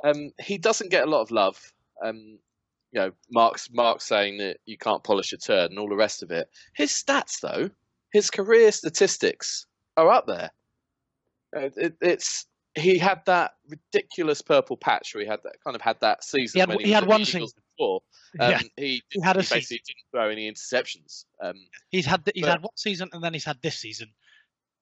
[0.03, 1.59] Um, he doesn't get a lot of love.
[2.03, 2.39] Um,
[2.91, 6.23] you know, Mark's Mark's saying that you can't polish a turd and all the rest
[6.23, 6.49] of it.
[6.75, 7.69] His stats, though,
[8.11, 9.65] his career statistics
[9.97, 10.51] are up there.
[11.55, 15.81] Uh, it, it's he had that ridiculous purple patch where he had that kind of
[15.81, 16.57] had that season.
[16.57, 17.53] He had- when he had one Eagles.
[17.81, 18.01] Before.
[18.39, 19.83] Um, yeah, he, he had a basically season.
[19.87, 21.25] didn't throw any interceptions.
[21.41, 21.55] Um,
[21.89, 24.09] he's had he's but- had one season and then he's had this season.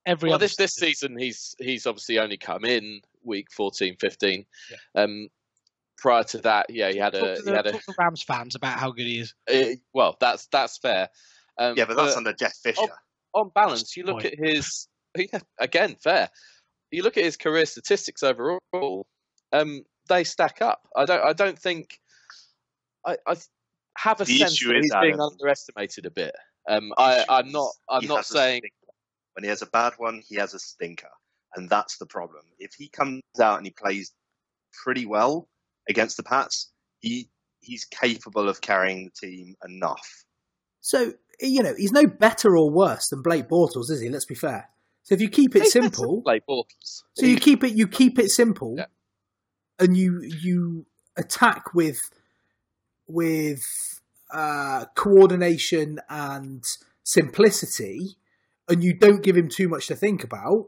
[0.05, 4.45] Every well, other this this season he's he's obviously only come in week 14, 15.
[4.95, 5.27] Um,
[5.97, 8.23] prior to that, yeah, he had Talk a to, he the, had a to Rams
[8.23, 9.33] fans about how good he is.
[9.53, 11.09] uh, well, that's that's fair.
[11.57, 12.81] Um, yeah, but that's under Jeff Fisher.
[13.33, 14.33] on balance, you look point.
[14.33, 16.29] at his yeah, again fair.
[16.91, 19.05] You look at his career statistics overall.
[19.51, 20.87] Um, they stack up.
[20.95, 21.23] I don't.
[21.23, 21.99] I don't think.
[23.05, 23.35] I, I
[23.97, 26.35] have a The sense issue that is, he's being Adam, underestimated a bit.
[26.67, 27.71] Um, I, I'm not.
[27.89, 28.61] I'm not saying.
[29.33, 31.09] when he has a bad one, he has a stinker,
[31.55, 32.43] and that's the problem.
[32.59, 34.11] If he comes out and he plays
[34.83, 35.47] pretty well
[35.89, 37.29] against the Pats, he
[37.61, 40.25] he's capable of carrying the team enough.
[40.81, 44.09] So you know he's no better or worse than Blake Bortles, is he?
[44.09, 44.69] Let's be fair.
[45.03, 47.01] So if you keep it He's simple, Blake Bortles.
[47.15, 48.85] So you keep it you keep it simple, Yeah.
[49.79, 50.85] and you you
[51.17, 51.99] attack with
[53.09, 53.99] with
[54.31, 56.63] uh, coordination and
[57.03, 58.15] simplicity,
[58.69, 60.67] and you don't give him too much to think about.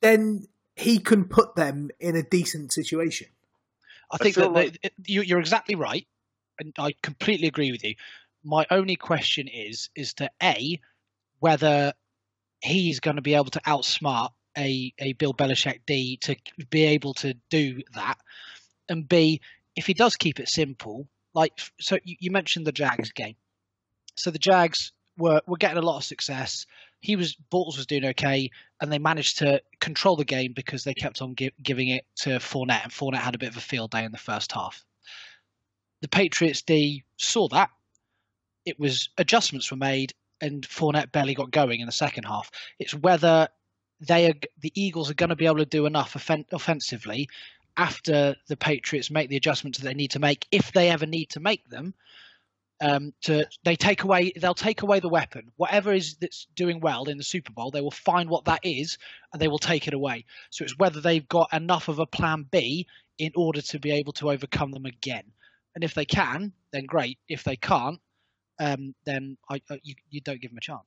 [0.00, 3.28] Then he can put them in a decent situation.
[4.10, 6.06] I I think feel that like- it- you, you're exactly right,
[6.58, 7.94] and I completely agree with you.
[8.44, 10.80] My only question is is to a
[11.40, 11.92] whether
[12.60, 16.36] he's going to be able to outsmart a a Bill Belichick D to
[16.70, 18.18] be able to do that,
[18.88, 19.40] and b
[19.74, 23.36] if he does keep it simple, like so you, you mentioned the Jags game,
[24.14, 26.66] so the Jags were were getting a lot of success.
[27.00, 30.94] He was Bortles was doing okay, and they managed to control the game because they
[30.94, 33.90] kept on gi- giving it to Fournette, and Fournette had a bit of a field
[33.90, 34.84] day in the first half.
[36.00, 37.70] The Patriots D saw that.
[38.64, 42.50] It was adjustments were made, and Fournette barely got going in the second half.
[42.78, 43.48] It's whether
[44.00, 47.28] they are the Eagles are going to be able to do enough offen- offensively
[47.76, 51.30] after the Patriots make the adjustments that they need to make, if they ever need
[51.30, 51.94] to make them.
[52.80, 57.04] Um, to they take away they'll take away the weapon whatever is that's doing well
[57.04, 58.98] in the Super Bowl they will find what that is
[59.32, 62.44] and they will take it away so it's whether they've got enough of a plan
[62.50, 65.24] B in order to be able to overcome them again.
[65.74, 67.18] And if they can, then great.
[67.28, 68.00] If they can't,
[68.58, 70.86] um, then I, uh, you, you don't give them a chance.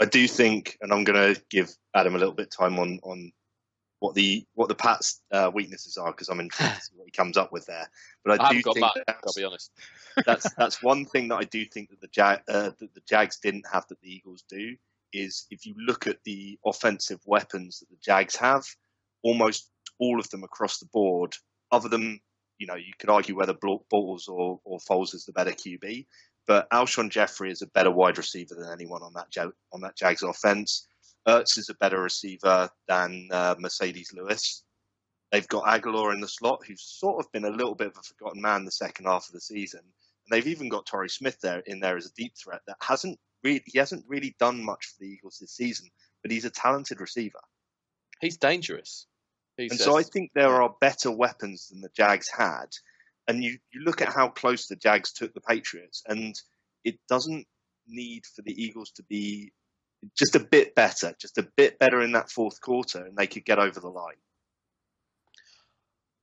[0.00, 3.00] I do think, and I'm going to give Adam a little bit of time on
[3.02, 3.32] on
[4.00, 7.10] what the what the Pats' uh, weaknesses are because I'm intrigued to see what he
[7.10, 7.88] comes up with there.
[8.24, 8.98] But I, I do think much.
[9.08, 9.72] I'll be honest.
[10.26, 13.38] that's that's one thing that I do think that the Jag uh, that the Jags
[13.38, 14.76] didn't have that the Eagles do
[15.12, 18.66] is if you look at the offensive weapons that the Jags have,
[19.22, 21.34] almost all of them across the board,
[21.72, 22.20] other than
[22.58, 26.06] you know you could argue whether Bortles or or Foles is the better QB,
[26.46, 29.34] but Alshon Jeffery is a better wide receiver than anyone on that
[29.72, 30.86] on that Jags offense.
[31.26, 34.62] Ertz is a better receiver than uh, Marcedes Lewis.
[35.32, 38.02] They've got Agholor in the slot, who's sort of been a little bit of a
[38.02, 39.80] forgotten man the second half of the season.
[39.80, 43.18] And they've even got Torrey Smith there in there as a deep threat that hasn't
[43.42, 45.88] really he hasn't really done much for the Eagles this season,
[46.22, 47.40] but he's a talented receiver.
[48.20, 49.06] He's dangerous.
[49.56, 52.66] He's and so I think there are better weapons than the Jags had.
[53.28, 56.34] And you, you look at how close the Jags took the Patriots, and
[56.84, 57.46] it doesn't
[57.88, 59.52] need for the Eagles to be
[60.16, 63.44] just a bit better, just a bit better in that fourth quarter, and they could
[63.44, 64.16] get over the line.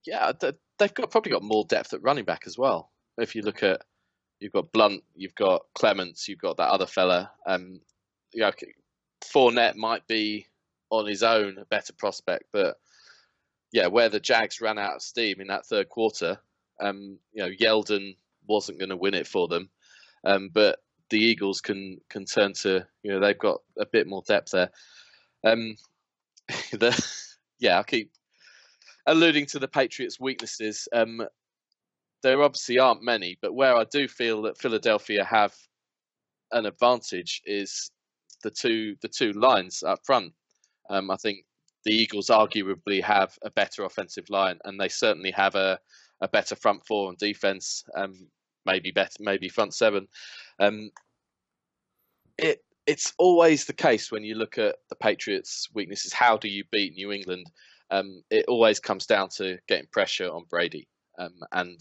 [0.05, 0.31] yeah,
[0.79, 2.91] they've got probably got more depth at running back as well.
[3.17, 3.81] If you look at,
[4.39, 7.31] you've got Blount, you've got Clements, you've got that other fella.
[7.45, 7.79] Um,
[8.33, 8.51] you know,
[9.23, 10.47] Fournette might be
[10.89, 12.77] on his own a better prospect, but
[13.71, 16.37] yeah, where the Jags ran out of steam in that third quarter,
[16.79, 18.15] um, you know, Yeldon
[18.47, 19.69] wasn't going to win it for them,
[20.25, 24.23] um, but the Eagles can can turn to, you know, they've got a bit more
[24.27, 24.69] depth there.
[25.43, 25.75] Um,
[26.71, 27.05] the,
[27.59, 28.11] yeah, I keep
[29.05, 30.87] alluding to the Patriots' weaknesses.
[30.93, 31.21] Um,
[32.21, 35.53] there obviously aren't many, but where I do feel that Philadelphia have
[36.51, 37.91] an advantage is
[38.43, 40.33] the two the two lines up front.
[40.89, 41.45] Um, I think
[41.85, 45.79] the Eagles arguably have a better offensive line, and they certainly have a,
[46.21, 47.83] a better front four on defense.
[47.95, 48.27] Um,
[48.65, 50.07] maybe better, maybe front seven.
[50.59, 50.91] Um,
[52.37, 56.11] it it's always the case when you look at the Patriots' weaknesses.
[56.11, 57.49] How do you beat New England?
[57.91, 60.87] Um, it always comes down to getting pressure on Brady.
[61.17, 61.79] Um, and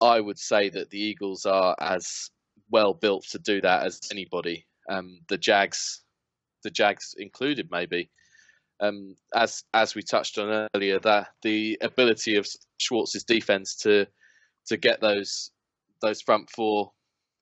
[0.00, 2.30] I would say that the Eagles are as
[2.70, 4.66] well built to do that as anybody.
[4.88, 6.02] Um, the Jags,
[6.64, 8.10] the Jags included, maybe.
[8.80, 14.06] Um, as as we touched on earlier, that the ability of Schwartz's defense to
[14.66, 15.52] to get those
[16.02, 16.92] those front four,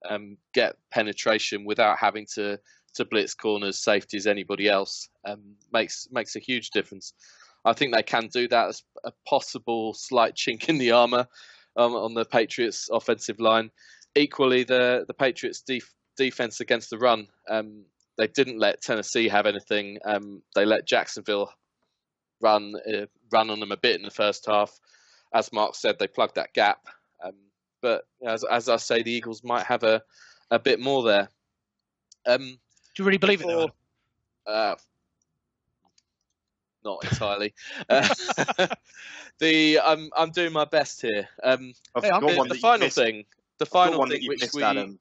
[0.09, 2.59] um, get penetration without having to
[2.95, 7.13] to blitz corners, safeties, anybody else, um, makes makes a huge difference.
[7.65, 11.27] I think they can do that as a possible slight chink in the armor
[11.77, 13.71] um, on the Patriots' offensive line.
[14.15, 17.29] Equally, the the Patriots' def- defense against the run.
[17.49, 17.85] Um,
[18.19, 19.99] they didn't let Tennessee have anything.
[20.05, 21.53] Um, they let Jacksonville
[22.41, 24.73] run uh, run on them a bit in the first half.
[25.33, 26.81] As Mark said, they plugged that gap.
[27.83, 30.03] But as, as I say, the Eagles might have a,
[30.51, 31.29] a bit more there.
[32.27, 32.59] Um,
[32.95, 33.71] Do you really believe it though?
[34.47, 34.75] uh,
[36.85, 37.55] not entirely.
[37.89, 38.09] Uh,
[39.39, 41.29] the I'm I'm doing my best here.
[41.43, 42.97] Um, Hey, the, the final missed.
[42.97, 43.25] thing,
[43.59, 44.99] the final one thing that you which missed, we Adam,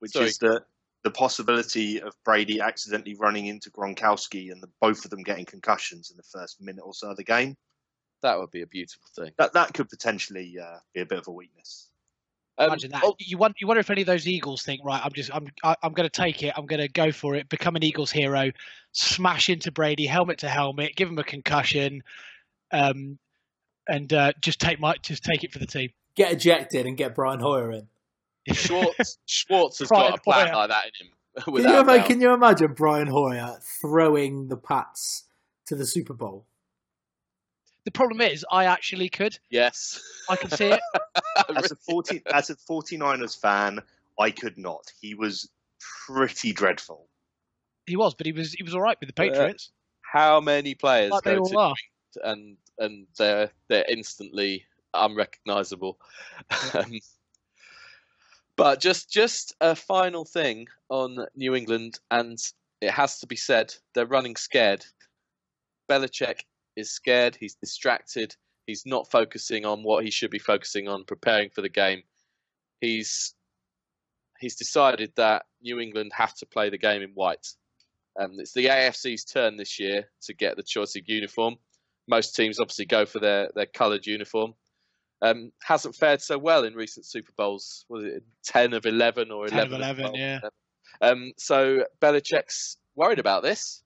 [0.00, 0.26] which Sorry.
[0.26, 0.64] is the
[1.02, 6.10] the possibility of Brady accidentally running into Gronkowski and the, both of them getting concussions
[6.10, 7.56] in the first minute or so of the game.
[8.22, 9.32] that would be a beautiful thing.
[9.36, 11.90] That that could potentially uh, be a bit of a weakness.
[12.56, 13.02] Um, Imagine that.
[13.04, 15.00] oh, You wonder, you wonder if any of those Eagles think, right?
[15.04, 16.52] I'm just, I'm, I- I'm going to take it.
[16.56, 17.48] I'm going to go for it.
[17.48, 18.50] Become an Eagles hero.
[18.92, 20.94] Smash into Brady, helmet to helmet.
[20.94, 22.02] Give him a concussion,
[22.70, 23.18] um,
[23.88, 25.90] and uh, just take my, just take it for the team.
[26.14, 27.88] Get ejected and get Brian Hoyer in.
[28.54, 30.54] Schwartz Schwartz has Brian got a plan Hoyer.
[30.56, 31.12] like that in him.
[31.42, 32.06] Can you, without a ima- doubt.
[32.06, 35.24] can you imagine Brian Hoyer throwing the Pats
[35.66, 36.46] to the Super Bowl?
[37.84, 39.38] The problem is, I actually could.
[39.50, 40.00] Yes.
[40.30, 40.80] I can see it.
[41.56, 43.80] As a 40, as a 49ers fan,
[44.18, 44.92] I could not.
[45.00, 45.48] He was
[46.06, 47.08] pretty dreadful.
[47.86, 49.70] He was, but he was, he was all right with the Uh, Patriots.
[50.02, 51.74] How many players like they go all to are.
[52.22, 54.64] and and they're they're instantly
[54.94, 55.98] unrecognizable.
[56.74, 57.00] Um,
[58.56, 62.38] but just just a final thing on New England, and
[62.80, 64.84] it has to be said, they're running scared.
[65.88, 66.40] Belichick
[66.76, 67.36] is scared.
[67.36, 68.36] He's distracted.
[68.66, 72.02] He's not focusing on what he should be focusing on, preparing for the game.
[72.80, 73.34] He's
[74.38, 77.46] he's decided that New England have to play the game in white.
[78.18, 81.56] Um, it's the AFC's turn this year to get the choice of uniform.
[82.06, 84.54] Most teams obviously go for their, their coloured uniform.
[85.22, 87.86] Um, hasn't fared so well in recent Super Bowls.
[87.88, 90.04] Was it ten of eleven or 10 of eleven?
[90.04, 90.16] 11, 12?
[90.16, 90.40] yeah.
[91.00, 93.82] Um, so Belichick's worried about this.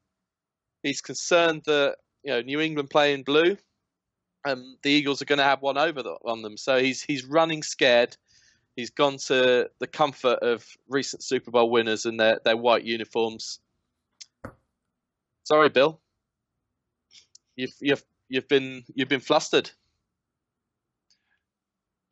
[0.83, 3.57] He's concerned that you know New England play in blue.
[4.45, 6.57] Um, the Eagles are going to have one over the, on them.
[6.57, 8.17] So he's he's running scared.
[8.77, 13.59] He's gone to the comfort of recent Super Bowl winners and their, their white uniforms.
[15.43, 16.01] Sorry, Bill.
[17.57, 19.71] You've you've you've been you've been flustered.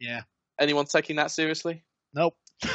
[0.01, 0.22] Yeah.
[0.61, 1.85] Anyone taking that seriously?
[2.14, 2.37] Nope.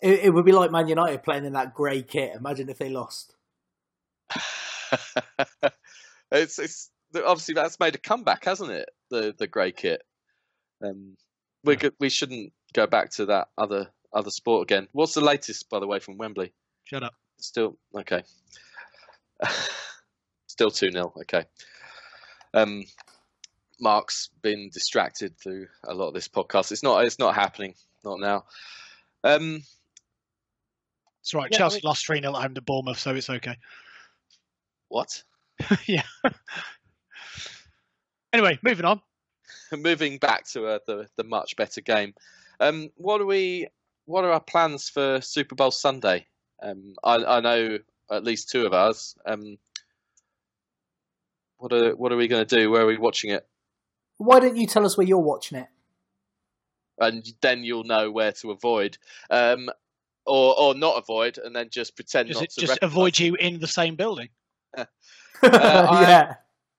[0.00, 2.34] It, it would be like Man United playing in that grey kit.
[2.36, 3.34] Imagine if they lost.
[6.30, 8.88] it's it's obviously that's made a comeback, hasn't it?
[9.10, 10.02] The the grey kit.
[10.84, 11.16] Um,
[11.64, 14.88] we could, we shouldn't go back to that other other sport again.
[14.92, 16.52] What's the latest, by the way, from Wembley?
[16.84, 17.14] Shut up.
[17.38, 18.22] Still okay.
[20.46, 21.44] Still two 0 Okay.
[22.54, 22.84] Um,
[23.80, 26.72] Mark's been distracted through a lot of this podcast.
[26.72, 27.04] It's not.
[27.04, 27.74] It's not happening.
[28.04, 28.44] Not now.
[29.22, 29.62] Um,
[31.20, 31.48] It's right.
[31.50, 33.56] Yeah, Chelsea lost 3 0 at home to Bournemouth, so it's okay.
[34.88, 35.22] what?
[35.86, 36.02] yeah.
[38.32, 39.00] Anyway, moving on.
[39.72, 42.14] moving back to uh, the the much better game.
[42.60, 43.68] Um, what are we?
[44.06, 46.26] What are our plans for Super Bowl Sunday?
[46.62, 47.78] Um, I, I know
[48.10, 49.16] at least two of us.
[49.26, 49.58] Um,
[51.58, 52.70] what are what are we going to do?
[52.70, 53.46] Where are we watching it?
[54.18, 55.68] Why don't you tell us where you're watching it?
[57.00, 58.98] And then you'll know where to avoid,
[59.30, 59.70] um,
[60.26, 63.34] or or not avoid, and then just pretend Just, not to just recognise avoid you
[63.36, 64.28] in the same building.
[64.76, 64.86] I-
[65.42, 66.34] yeah.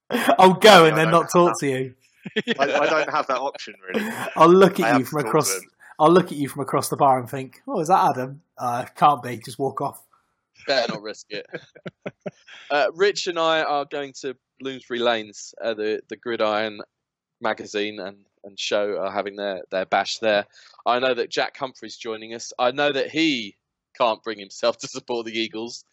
[0.40, 1.94] I'll go and then don't not talk to you.
[2.60, 4.10] I, I don't have that option really.
[4.36, 5.60] I'll look at have you from across.
[6.00, 8.86] I'll look at you from across the bar and think, "Oh, is that Adam?" Uh,
[8.96, 9.38] can't be.
[9.38, 10.04] Just walk off.
[10.68, 11.46] Better not risk it.
[12.72, 16.82] uh, Rich and I are going to Bloomsbury Lanes, uh, the the Gridiron
[17.42, 20.46] magazine and, and show are having their, their bash there.
[20.86, 22.52] I know that Jack Humphrey's joining us.
[22.60, 23.56] I know that he
[23.98, 25.84] can't bring himself to support the Eagles.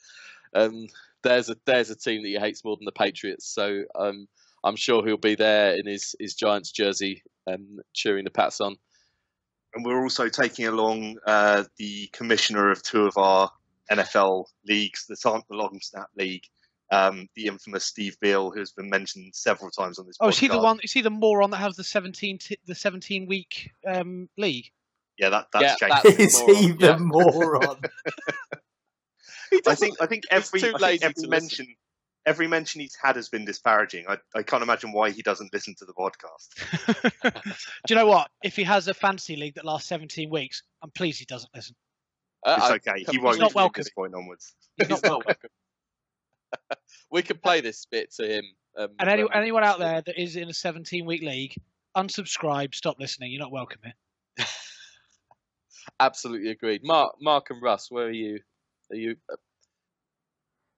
[0.54, 0.86] Um,
[1.26, 4.26] there's a there's a team that he hates more than the Patriots, so um,
[4.64, 8.76] I'm sure he'll be there in his, his Giants jersey um, cheering the Pats on.
[9.74, 13.50] And we're also taking along uh, the commissioner of two of our
[13.90, 16.44] NFL leagues that aren't the long snap league,
[16.90, 20.16] um, the infamous Steve Beal, who's been mentioned several times on this.
[20.20, 20.80] Oh, is he the one?
[20.82, 24.70] Is he the moron that has the 17 t- the 17 week um, league?
[25.18, 26.02] Yeah, that, that's Yeah, James.
[26.02, 27.76] that's- Is moron, he the moron?
[29.66, 31.30] I think I think every, too I think every to listen.
[31.30, 31.66] mention
[32.26, 34.04] every mention he's had has been disparaging.
[34.08, 37.22] I, I can't imagine why he doesn't listen to the podcast.
[37.86, 38.30] Do you know what?
[38.42, 41.76] If he has a fantasy league that lasts 17 weeks, I'm pleased he doesn't listen.
[42.44, 42.98] Uh, It's I- okay.
[42.98, 43.80] He he's won't not from welcome.
[43.80, 44.54] this point onwards.
[44.76, 45.50] He's not welcome.
[47.12, 48.44] we could play this bit to him.
[48.76, 51.54] Um, And any, when- anyone out there that is in a 17 week league,
[51.96, 53.30] unsubscribe, stop listening.
[53.30, 54.46] You're not welcome here.
[56.00, 56.82] Absolutely agreed.
[56.84, 58.40] Mark, Mark and Russ, where are you?
[58.90, 59.16] Are you?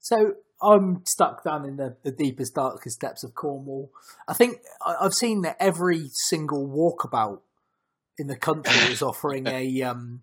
[0.01, 3.91] So I'm stuck down in the, the deepest, darkest depths of Cornwall.
[4.27, 7.41] I think I've seen that every single walkabout
[8.17, 10.23] in the country is offering a um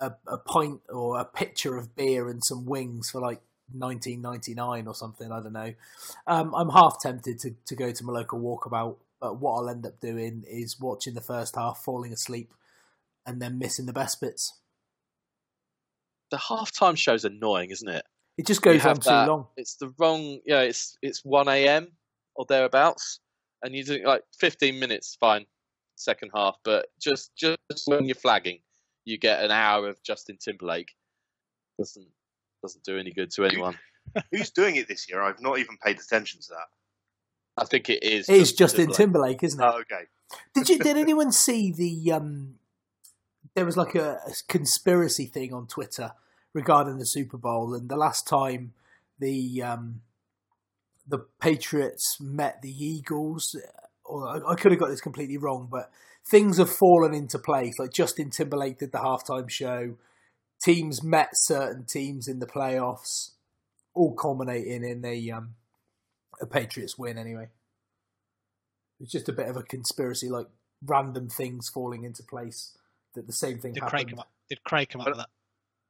[0.00, 3.40] a, a pint or a pitcher of beer and some wings for like
[3.76, 5.30] 19.99 or something.
[5.30, 5.74] I don't know.
[6.26, 9.86] Um, I'm half tempted to, to go to my local walkabout, but what I'll end
[9.86, 12.52] up doing is watching the first half, falling asleep,
[13.24, 14.54] and then missing the best bits.
[16.32, 18.06] The halftime show's annoying, isn't it?
[18.38, 19.48] It just goes on too that- long.
[19.58, 20.40] It's the wrong.
[20.46, 21.92] Yeah, it's it's one a.m.
[22.34, 23.20] or thereabouts,
[23.62, 25.44] and you do like fifteen minutes, fine,
[25.96, 26.56] second half.
[26.64, 28.60] But just just when you're flagging,
[29.04, 30.88] you get an hour of Justin Timberlake.
[31.78, 32.08] Doesn't
[32.62, 33.78] doesn't do any good to anyone.
[34.32, 35.20] Who's doing it this year?
[35.20, 37.62] I've not even paid attention to that.
[37.62, 38.26] I think it is.
[38.26, 39.64] It is Justin Timberlake, isn't it?
[39.64, 40.04] Oh, okay.
[40.54, 40.78] Did you?
[40.82, 42.12] Did anyone see the?
[42.12, 42.54] Um,
[43.54, 46.12] there was like a, a conspiracy thing on Twitter
[46.54, 48.72] regarding the Super Bowl, and the last time
[49.18, 50.02] the um,
[51.06, 53.56] the Patriots met the Eagles,
[54.04, 55.90] or I, I could have got this completely wrong, but
[56.28, 57.78] things have fallen into place.
[57.78, 59.96] Like Justin Timberlake did the halftime show.
[60.62, 63.30] Teams met certain teams in the playoffs,
[63.94, 65.54] all culminating in a um,
[66.40, 67.18] a Patriots win.
[67.18, 67.48] Anyway,
[69.00, 70.46] it's just a bit of a conspiracy, like
[70.84, 72.76] random things falling into place.
[73.14, 73.90] That the same thing Did happened.
[73.90, 74.30] Craig come up?
[74.48, 75.28] Did Craig come up with that?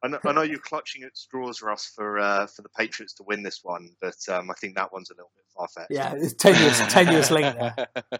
[0.04, 3.22] I know, I know you're clutching at straws, Russ, for uh, for the Patriots to
[3.22, 5.90] win this one, but um, I think that one's a little bit far fetched.
[5.90, 7.86] Yeah, it's tenuous, tenuous link there.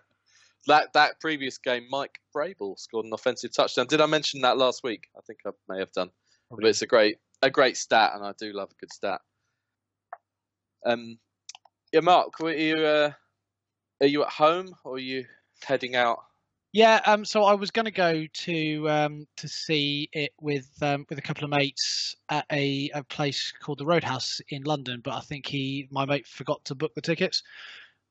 [0.69, 3.87] that that previous game, Mike Vrabel scored an offensive touchdown.
[3.89, 5.09] Did I mention that last week?
[5.17, 6.11] I think I may have done.
[6.51, 9.21] But it's a great a great stat, and I do love a good stat.
[10.85, 11.19] Um,
[11.93, 13.13] yeah, Mark, are you uh,
[14.01, 15.25] are you at home or are you
[15.65, 16.19] heading out?
[16.73, 21.05] Yeah, um, so I was going to go to um, to see it with um,
[21.11, 25.13] with a couple of mates at a, a place called the Roadhouse in London, but
[25.13, 27.43] I think he my mate forgot to book the tickets.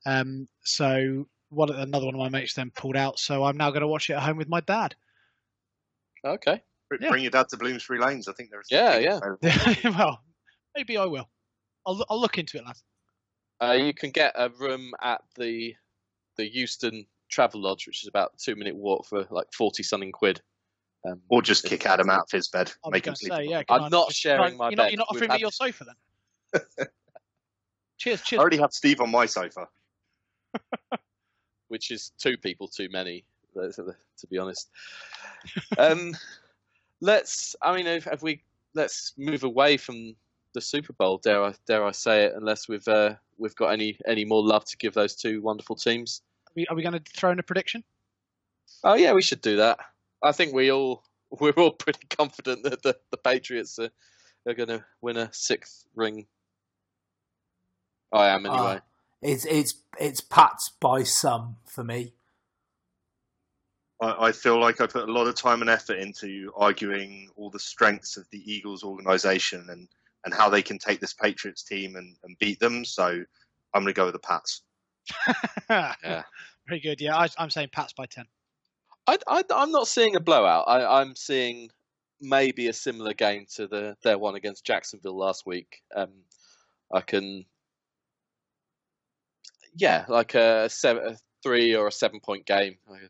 [0.05, 3.17] Um, so one another one of my mates then pulled out.
[3.17, 4.95] So I'm now going to watch it at home with my dad.
[6.23, 7.09] Okay, Br- Yeah.
[7.09, 8.27] Bring your dad to Bloomsbury Lanes.
[8.27, 9.19] I think there's Yeah, yeah.
[9.97, 10.21] well,
[10.75, 11.27] maybe I will.
[11.87, 12.83] I'll I'll look into it, lads.
[13.59, 15.75] uh, you can get a room at the
[16.37, 20.41] the Euston Travelodge, which is about a two minute walk for like forty something quid.
[21.07, 23.19] Um, Or just kick Adam out of his bed, I was make him going to
[23.19, 23.31] sleep.
[23.31, 23.57] say, on the yeah.
[23.59, 23.67] bed.
[23.67, 24.91] can I'm I not sharing my You're not, bed.
[24.91, 25.85] you're not We've offering me your sofa
[26.53, 26.61] then.
[27.97, 28.37] cheers, cheers.
[28.37, 29.67] I already have Steve on my sofa.
[31.69, 33.23] which is two people too many.
[33.55, 34.69] To be honest,
[35.77, 36.15] um,
[37.01, 37.55] let's.
[37.61, 38.43] I mean, if, if, we
[38.75, 40.15] let's move away from
[40.53, 41.17] the Super Bowl.
[41.17, 42.33] Dare I dare I say it?
[42.35, 46.21] Unless we've uh, we've got any any more love to give those two wonderful teams.
[46.51, 47.83] Are we, we going to throw in a prediction?
[48.83, 49.79] Oh yeah, we should do that.
[50.23, 51.03] I think we all
[51.39, 53.89] we're all pretty confident that the, the Patriots are,
[54.47, 56.27] are going to win a sixth ring.
[58.11, 58.75] I am anyway.
[58.75, 58.79] Uh,
[59.21, 62.13] it's it's it's Pats by some for me.
[64.01, 67.49] I, I feel like I put a lot of time and effort into arguing all
[67.49, 69.87] the strengths of the Eagles organization and,
[70.25, 72.83] and how they can take this Patriots team and, and beat them.
[72.83, 73.05] So
[73.73, 74.63] I'm going to go with the Pats.
[75.69, 76.23] Yeah.
[76.67, 77.01] Very good.
[77.01, 78.25] Yeah, I, am saying Pats by 10.
[79.07, 80.65] I, am not seeing a blowout.
[80.67, 81.69] I, am seeing
[82.21, 85.81] maybe a similar game to the their one against Jacksonville last week.
[85.95, 86.11] Um,
[86.93, 87.45] I can,
[89.75, 93.01] yeah, like a, seven, a three or a seven point game, like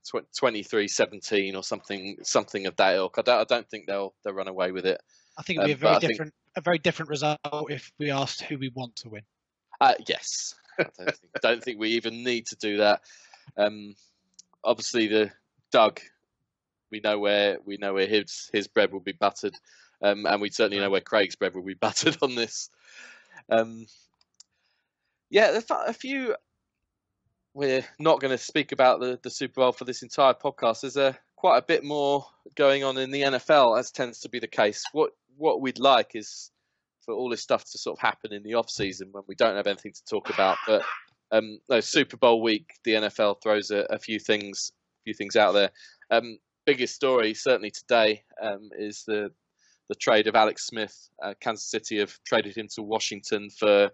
[0.41, 3.15] 23-17 or something, something of that ilk.
[3.17, 5.01] I don't, I don't think they'll they'll run away with it.
[5.37, 7.39] I think it'd be um, a very different, think, a very different result
[7.69, 9.23] if we asked who we want to win.
[9.81, 13.01] Uh, yes, I don't think, don't think we even need to do that.
[13.57, 13.95] Um,
[14.63, 15.31] obviously, the
[15.71, 15.99] Doug,
[16.91, 19.55] we know where we know where his his bread will be buttered,
[20.03, 22.69] um, and we certainly know where Craig's bread will be buttered on this.
[23.49, 23.87] Um,
[25.31, 26.35] yeah, a few.
[27.55, 30.81] We're not going to speak about the, the Super Bowl for this entire podcast.
[30.81, 34.37] There's a quite a bit more going on in the NFL, as tends to be
[34.37, 34.83] the case.
[34.91, 36.51] What what we'd like is
[37.05, 39.55] for all this stuff to sort of happen in the off season when we don't
[39.55, 40.57] have anything to talk about.
[40.67, 40.83] But
[41.31, 44.71] um, no, Super Bowl week, the NFL throws a, a few things
[45.03, 45.71] few things out there.
[46.11, 49.31] Um, biggest story certainly today um, is the
[49.89, 51.09] the trade of Alex Smith.
[51.21, 53.91] Uh, Kansas City have traded him to Washington for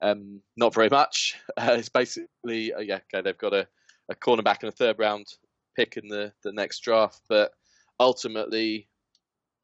[0.00, 1.36] um, not very much.
[1.58, 3.66] Uh, it's basically uh, yeah, okay, they've got a,
[4.10, 5.26] a cornerback and a third round
[5.74, 7.52] pick in the, the next draft, but
[7.98, 8.88] ultimately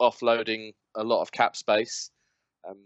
[0.01, 2.11] offloading a lot of cap space.
[2.69, 2.79] Um,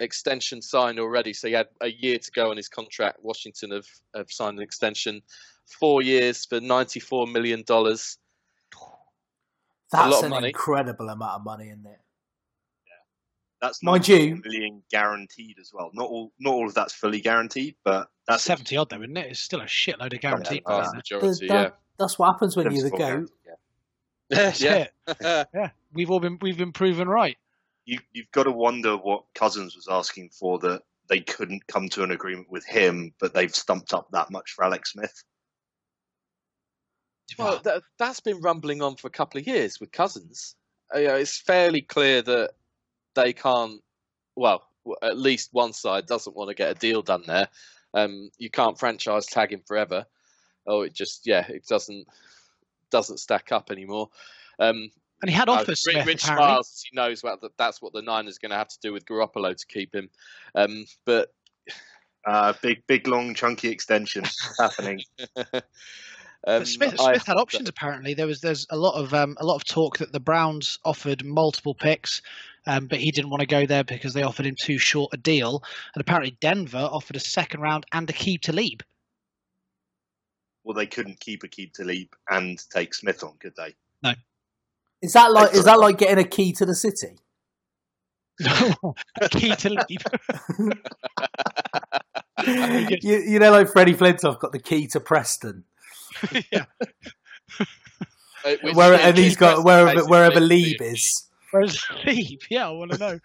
[0.00, 3.18] extension signed already, so he had a year to go on his contract.
[3.22, 5.22] Washington have, have signed an extension
[5.78, 8.18] four years for ninety-four million dollars.
[9.92, 10.48] That's an money.
[10.48, 12.00] incredible amount of money, isn't it?
[12.86, 13.02] Yeah,
[13.60, 15.90] that's mind you, million guaranteed as well.
[15.94, 19.30] Not all, not all of that's fully guaranteed, but that's seventy odd though, isn't it?
[19.30, 20.62] It's still a shitload of guaranteed.
[20.68, 21.70] Yeah, majority, that, yeah.
[21.98, 23.30] That's what happens when you're the goat.
[24.30, 24.52] Yeah.
[24.58, 25.44] yeah.
[25.52, 27.36] yeah, we've all been we've been proven right.
[27.90, 32.04] You, you've got to wonder what Cousins was asking for that they couldn't come to
[32.04, 35.24] an agreement with him, but they've stumped up that much for Alex Smith.
[37.36, 40.54] Well, that, has been rumbling on for a couple of years with Cousins.
[40.94, 42.52] Uh, it's fairly clear that
[43.14, 43.80] they can't.
[44.36, 44.62] Well,
[45.02, 47.48] at least one side doesn't want to get a deal done there.
[47.92, 50.06] Um, you can't franchise tag him forever.
[50.64, 52.06] Oh, it just yeah, it doesn't
[52.90, 54.10] doesn't stack up anymore.
[54.60, 54.90] Um,
[55.22, 55.86] and he had uh, offers.
[55.86, 58.56] Uh, Smith, Rich Miles, he knows what the, that's what the Niners are going to
[58.56, 60.08] have to do with Garoppolo to keep him.
[60.54, 61.32] Um, but
[62.26, 64.24] uh, big, big, long, chunky extension
[64.58, 65.00] happening.
[66.46, 67.64] Um, Smith, Smith had options.
[67.64, 67.70] That...
[67.70, 70.78] Apparently, there was there's a lot of um, a lot of talk that the Browns
[70.84, 72.22] offered multiple picks,
[72.66, 75.18] um, but he didn't want to go there because they offered him too short a
[75.18, 75.62] deal.
[75.94, 78.82] And apparently, Denver offered a second round and Aqib Talib.
[80.64, 83.74] Well, they couldn't keep Aqib Talib and take Smith on, could they?
[84.02, 84.14] No.
[85.02, 87.16] Is that like is that like getting a key to the city?
[89.30, 90.02] key to leave.
[93.02, 95.64] you, you know, like Freddie Flintoff got the key to Preston.
[96.52, 96.64] yeah.
[98.44, 101.28] Uh, Where, and he's got wherever wherever Lieb is.
[101.50, 102.40] Where's Lieb?
[102.50, 103.20] Yeah, I want to know.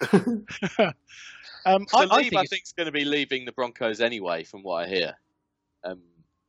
[1.65, 4.43] um, so I, I, think, I think is going to be leaving the Broncos anyway,
[4.43, 5.13] from what I hear.
[5.85, 6.01] Um,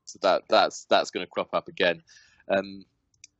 [0.05, 2.03] so that that's that's going to crop up again.
[2.49, 2.85] Um,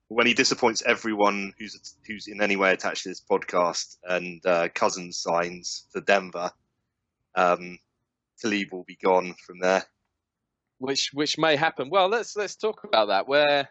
[0.09, 4.69] when he disappoints everyone who's who's in any way attached to this podcast, and uh,
[4.75, 6.51] Cousins signs for Denver,
[7.35, 7.79] um,
[8.41, 9.85] Talib will be gone from there
[10.79, 11.91] which which may happen.
[11.91, 13.29] Well, let's let's talk about that.
[13.29, 13.69] Where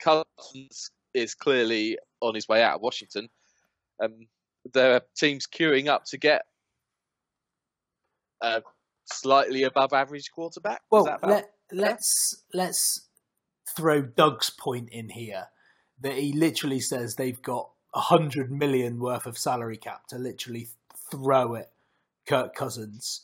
[0.00, 3.28] Cousins is clearly on his way out of Washington.
[4.02, 4.26] Um,
[4.72, 6.42] there are teams queuing up to get
[8.42, 8.62] a
[9.06, 10.82] slightly above average quarterback.
[10.90, 13.07] Well, let, let's let's
[13.76, 15.48] throw Doug's point in here
[16.00, 20.68] that he literally says they've got a hundred million worth of salary cap to literally
[21.10, 21.70] throw at
[22.26, 23.22] Kirk Cousins,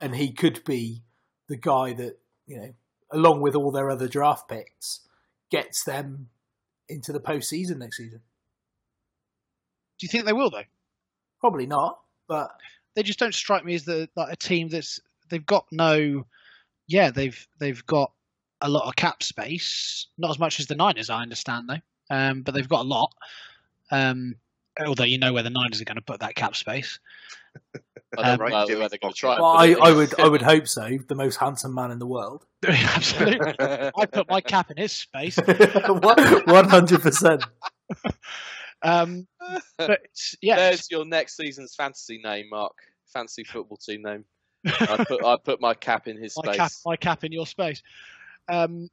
[0.00, 1.02] and he could be
[1.48, 2.74] the guy that you know,
[3.12, 5.00] along with all their other draft picks,
[5.50, 6.28] gets them
[6.88, 8.20] into the postseason next season.
[9.98, 10.62] Do you think they will though?
[11.40, 12.50] Probably not, but
[12.94, 16.26] they just don't strike me as the like a team that's they've got no.
[16.88, 18.12] Yeah, they've they've got
[18.60, 22.42] a lot of cap space, not as much as the Niners, I understand though, um,
[22.42, 23.12] but they've got a lot.
[23.90, 24.36] Um,
[24.84, 26.98] although you know where the Niners are going to put that cap space.
[28.18, 29.32] I Um, don't know where they're going to try.
[29.34, 30.98] and Well, I, I would I would hope so.
[31.08, 32.44] The most handsome man in the world.
[32.68, 35.36] Absolutely, I put my cap in his space.
[35.86, 37.44] One hundred percent.
[38.82, 39.26] Um,
[39.78, 40.00] but
[40.42, 42.74] yeah, There's your next season's fantasy name, Mark.
[43.12, 44.24] Fantasy football team name.
[44.66, 46.56] I put I put my cap in his my space.
[46.56, 47.82] cap, my cap in your space.
[48.48, 48.88] Um,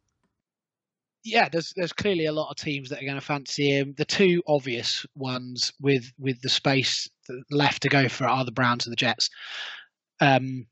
[1.23, 3.93] yeah, there's there's clearly a lot of teams that are going to fancy him.
[3.97, 7.09] The two obvious ones with with the space
[7.49, 9.29] left to go for are the Browns and the Jets.
[10.19, 10.67] Um,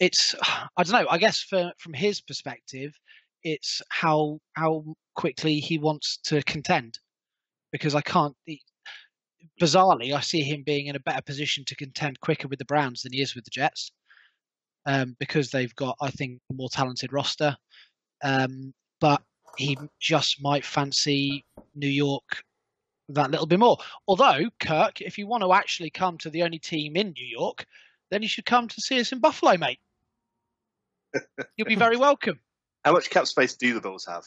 [0.00, 1.08] it's I don't know.
[1.08, 2.94] I guess for, from his perspective,
[3.42, 6.98] it's how how quickly he wants to contend,
[7.70, 8.34] because I can't.
[8.44, 8.62] He,
[9.60, 13.02] bizarrely, I see him being in a better position to contend quicker with the Browns
[13.02, 13.92] than he is with the Jets
[14.88, 17.54] um, because they've got, I think, a more talented roster.
[18.24, 19.22] Um, but
[19.58, 22.42] he just might fancy New York
[23.10, 23.76] that little bit more.
[24.08, 27.66] Although, Kirk, if you want to actually come to the only team in New York,
[28.10, 29.78] then you should come to see us in Buffalo, mate.
[31.56, 32.40] You'll be very welcome.
[32.84, 34.24] How much cap space do the Bills have?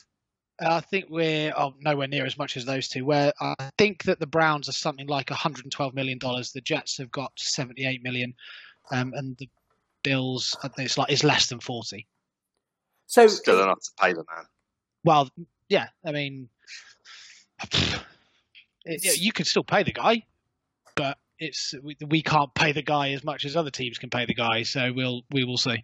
[0.63, 3.03] Uh, I think we're oh, nowhere near as much as those two.
[3.03, 6.51] Where I think that the Browns are something like 112 million dollars.
[6.51, 8.35] The Jets have got 78 million,
[8.91, 9.49] um, and the
[10.03, 12.07] Bills I think it's like it's less than 40.
[13.07, 14.45] So Still enough to pay the man.
[15.03, 15.29] Well,
[15.67, 16.47] yeah, I mean,
[18.85, 20.23] it, yeah, you can still pay the guy,
[20.95, 24.25] but it's we, we can't pay the guy as much as other teams can pay
[24.25, 24.63] the guy.
[24.63, 25.83] So we'll we will see.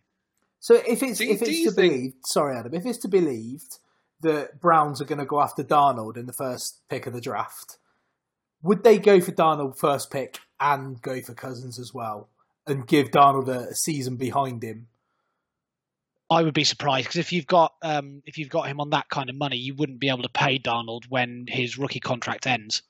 [0.59, 3.19] So if it's Do if it's to think- believed, sorry Adam, if it's to be
[3.19, 3.77] believed
[4.21, 7.77] that Browns are going to go after Darnold in the first pick of the draft,
[8.63, 12.29] would they go for Darnold first pick and go for Cousins as well,
[12.67, 14.87] and give Darnold a, a season behind him?
[16.29, 19.09] I would be surprised because if you've got um, if you've got him on that
[19.09, 22.83] kind of money, you wouldn't be able to pay Darnold when his rookie contract ends.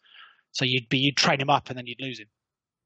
[0.53, 2.27] So you'd be you'd train him up and then you'd lose him.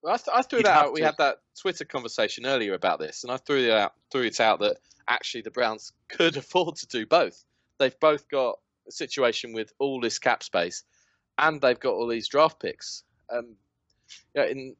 [0.03, 0.93] Well, I, th- I threw You'd it have out.
[0.93, 3.93] We had that Twitter conversation earlier about this, and I threw it out.
[4.11, 4.77] Threw it out that
[5.07, 7.43] actually the Browns could afford to do both.
[7.77, 10.83] They've both got a situation with all this cap space,
[11.37, 13.03] and they've got all these draft picks.
[13.31, 13.55] Um,
[14.35, 14.75] you know, in you know,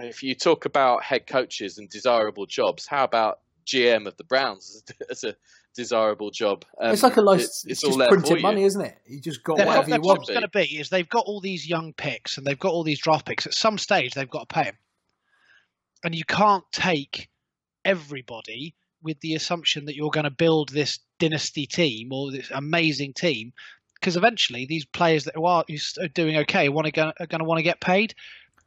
[0.00, 4.82] if you talk about head coaches and desirable jobs, how about GM of the Browns
[5.10, 5.34] as a
[5.76, 6.64] desirable job?
[6.80, 7.64] Um, it's like a license.
[7.64, 8.42] It's, It's, it's all just there for printed you.
[8.42, 8.98] money, isn't it?
[9.06, 10.18] You just got Their, whatever their you want.
[10.18, 12.84] problem's going to be is they've got all these young picks and they've got all
[12.84, 13.46] these draft picks.
[13.46, 14.76] At some stage, they've got to pay them,
[16.04, 17.28] and you can't take
[17.84, 23.14] everybody with the assumption that you're going to build this dynasty team or this amazing
[23.14, 23.52] team,
[23.94, 27.38] because eventually these players that are, who are doing okay want to go, are going
[27.38, 28.14] to want to get paid,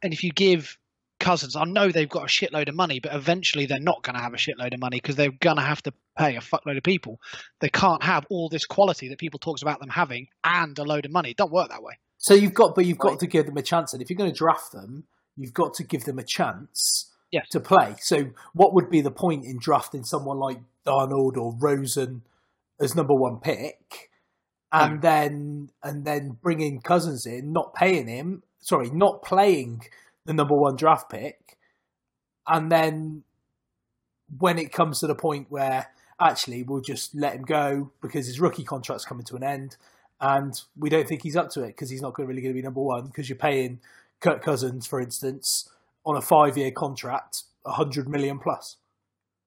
[0.02, 0.76] and if you give
[1.24, 4.22] Cousins, I know they've got a shitload of money, but eventually they're not going to
[4.22, 6.82] have a shitload of money because they're going to have to pay a fuckload of
[6.82, 7.18] people.
[7.60, 11.06] They can't have all this quality that people talks about them having and a load
[11.06, 11.30] of money.
[11.30, 11.94] It don't work that way.
[12.18, 13.20] So you've got, but you've got Right.
[13.20, 13.92] to give them a chance.
[13.94, 15.04] And if you're going to draft them,
[15.36, 17.10] you've got to give them a chance
[17.50, 17.96] to play.
[18.00, 22.22] So what would be the point in drafting someone like Darnold or Rosen
[22.80, 24.10] as number one pick,
[24.70, 29.82] and then and then bringing Cousins in, not paying him, sorry, not playing
[30.26, 31.58] the number one draft pick,
[32.46, 33.22] and then
[34.38, 35.88] when it comes to the point where
[36.20, 39.76] actually we'll just let him go because his rookie contract's coming to an end
[40.20, 42.62] and we don't think he's up to it because he's not really going to be
[42.62, 43.80] number one because you're paying
[44.20, 45.68] Kirk Cousins, for instance,
[46.06, 48.76] on a five-year contract, a hundred million plus.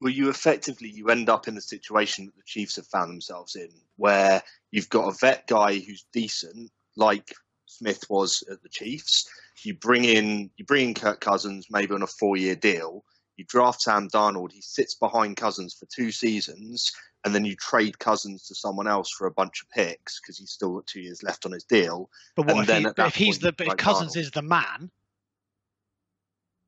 [0.02, 3.56] well, you effectively you end up in the situation that the Chiefs have found themselves
[3.56, 7.34] in, where you've got a vet guy who's decent, like
[7.68, 9.30] Smith was at the Chiefs.
[9.64, 13.04] You bring in you bring in Kirk Cousins, maybe on a four-year deal.
[13.36, 14.52] You draft Sam Darnold.
[14.52, 16.92] He sits behind Cousins for two seasons,
[17.24, 20.52] and then you trade Cousins to someone else for a bunch of picks because he's
[20.52, 22.10] still got two years left on his deal.
[22.36, 24.18] But what And if, then he, if he's point, the but if like Cousins Darnold.
[24.18, 24.92] is the man?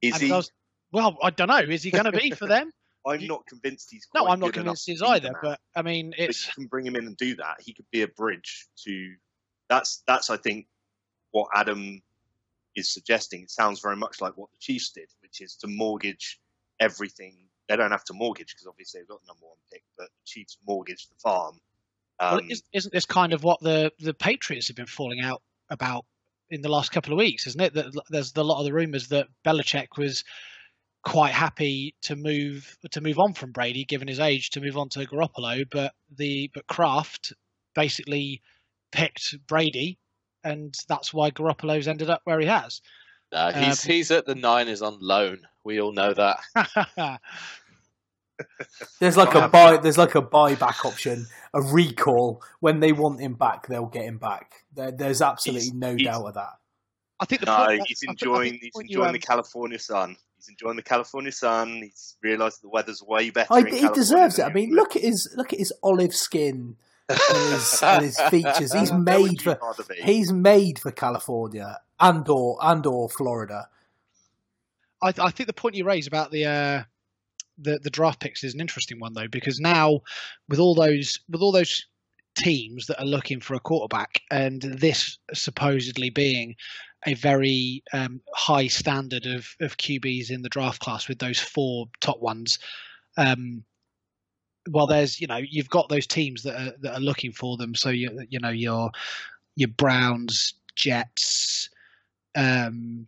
[0.02, 0.28] Is he?
[0.30, 0.52] does-
[0.92, 1.58] well, I don't know.
[1.58, 2.72] Is he going to be for them?
[3.08, 4.08] I'm not convinced he's.
[4.14, 5.34] No, I'm not convinced he's either.
[5.42, 7.56] But I mean, but it's you can bring him in and do that.
[7.60, 9.14] He could be a bridge to.
[9.70, 10.68] That's that's I think
[11.32, 12.02] what Adam
[12.76, 13.44] is suggesting.
[13.44, 16.40] It sounds very much like what the Chiefs did, which is to mortgage
[16.80, 17.36] everything.
[17.68, 20.26] They don't have to mortgage because obviously they've got the number one pick, but the
[20.26, 21.60] Chiefs mortgage the farm.
[22.20, 25.42] Um, well, is, isn't this kind of what the the Patriots have been falling out
[25.70, 26.06] about
[26.50, 27.48] in the last couple of weeks?
[27.48, 30.24] Isn't it that there's a lot of the rumours that Belichick was
[31.04, 34.90] quite happy to move to move on from Brady, given his age, to move on
[34.90, 37.34] to Garoppolo, but the but Kraft
[37.76, 38.42] basically
[38.92, 39.98] picked Brady,
[40.44, 42.82] and that's why Garoppolo's ended up where he has.
[43.32, 45.42] Uh, he's Um, he's at the Niners on loan.
[45.64, 46.40] We all know that.
[49.00, 49.78] There's like a buy.
[49.78, 52.42] There's like a buyback option, a recall.
[52.62, 54.64] When they want him back, they'll get him back.
[54.74, 56.54] There, there's absolutely He's- no he's- doubt of that.
[57.20, 58.50] I think the No, point, he's I think- I enjoying.
[58.52, 60.16] think the He's point you, enjoying um, the California sun.
[60.38, 61.82] He's enjoying the California sun.
[61.84, 63.54] He's realised the weather's way better.
[63.54, 64.44] I, in he California deserves it.
[64.44, 66.78] I mean, look at his look at his olive skin
[67.10, 68.74] and his, and his features.
[68.74, 70.04] He's made for hard to beat.
[70.04, 73.68] he's made for California and or and or Florida.
[75.02, 76.84] I, I think the point you raise about the uh,
[77.58, 80.02] the the draft picks is an interesting one though, because now
[80.48, 81.86] with all those with all those
[82.36, 86.56] teams that are looking for a quarterback, and this supposedly being
[87.06, 91.88] a very um, high standard of of QBs in the draft class with those four
[92.02, 92.60] top ones.
[93.18, 93.64] Um,
[94.72, 97.76] well, there's you know you've got those teams that are that are looking for them.
[97.76, 98.92] So you you know your
[99.56, 101.70] your Browns, Jets.
[102.36, 103.08] Um,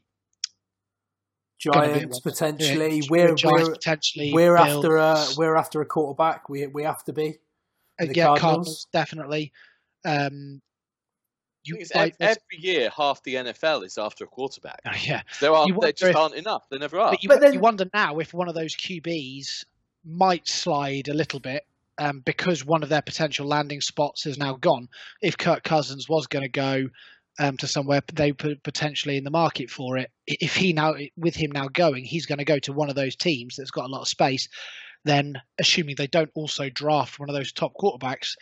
[1.64, 2.96] gonna be Giants potentially.
[3.00, 4.34] Yeah, we're Giants we're potentially.
[4.34, 4.76] we're Bills.
[4.86, 6.50] after a we're after a quarterback.
[6.50, 7.38] We we have to be.
[8.00, 8.40] Uh, yeah, Cardinals?
[8.42, 8.88] Cardinals?
[8.92, 9.54] definitely.
[10.06, 10.62] Um,
[11.64, 14.80] you like, every year, half the NFL is after a quarterback.
[15.06, 16.68] yeah, There are, You there just if- aren't enough.
[16.70, 17.12] There never are.
[17.12, 19.66] but you, But then- you wonder now if one of those QBs
[20.06, 21.66] might slide a little bit
[21.98, 24.88] um, because one of their potential landing spots is now gone.
[25.22, 26.90] If Kirk Cousins was going to go
[27.40, 31.36] um, to somewhere they put potentially in the market for it, if he now with
[31.36, 33.92] him now going, he's going to go to one of those teams that's got a
[33.94, 34.48] lot of space.
[35.04, 38.36] Then, assuming they don't also draft one of those top quarterbacks,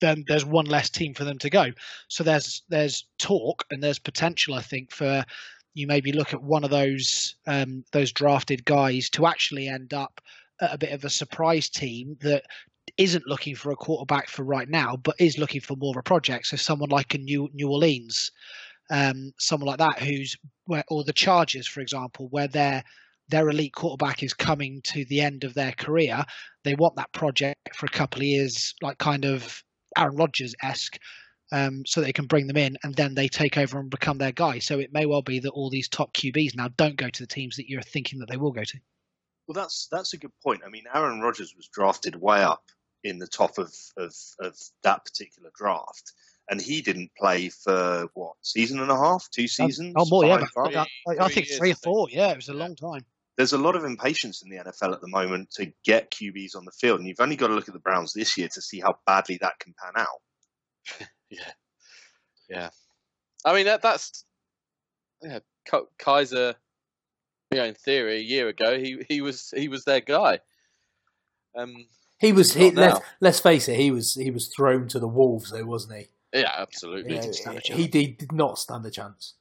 [0.00, 1.66] then there's one less team for them to go.
[2.08, 5.24] So there's there's talk and there's potential, I think, for
[5.74, 10.20] you maybe look at one of those um, those drafted guys to actually end up
[10.60, 12.44] a bit of a surprise team that
[12.96, 16.02] isn't looking for a quarterback for right now, but is looking for more of a
[16.02, 16.46] project.
[16.46, 18.30] So someone like a New New Orleans,
[18.90, 20.36] um, someone like that, who's
[20.66, 22.84] where, or the Chargers, for example, where their
[23.28, 26.24] their elite quarterback is coming to the end of their career.
[26.62, 29.62] They want that project for a couple of years, like kind of
[29.96, 30.98] Aaron Rodgers esque.
[31.52, 34.32] Um, so they can bring them in and then they take over and become their
[34.32, 34.58] guy.
[34.58, 37.28] So it may well be that all these top QBs now don't go to the
[37.28, 38.78] teams that you're thinking that they will go to.
[39.46, 40.62] Well, that's that's a good point.
[40.66, 42.62] I mean, Aaron Rodgers was drafted way up
[43.02, 46.12] in the top of of, of that particular draft,
[46.48, 49.94] and he didn't play for what season and a half, two um, seasons.
[49.96, 50.38] Oh, more, yeah.
[50.54, 50.76] five, but?
[50.76, 50.86] I, I-
[51.24, 52.06] I Three think years, three or four.
[52.10, 53.04] Yeah, it was a long time.
[53.36, 56.64] There's a lot of impatience in the NFL at the moment to get QBs on
[56.64, 58.78] the field, and you've only got to look at the Browns this year to see
[58.80, 61.08] how badly that can pan out.
[61.30, 61.50] Yeah,
[62.48, 62.68] yeah.
[63.44, 64.24] I mean that that's
[65.20, 65.40] yeah.
[65.98, 66.54] Kizer,
[67.54, 70.40] you know, in theory, a year ago, he he was he was their guy.
[71.56, 71.86] Um,
[72.18, 72.52] He was.
[72.52, 73.78] He, let's, let's face it.
[73.78, 74.14] He was.
[74.14, 76.06] He was thrown to the wolves, though, wasn't he?
[76.32, 77.14] yeah, absolutely.
[77.14, 79.34] Yeah, didn't stand a he, he did, did not stand a chance.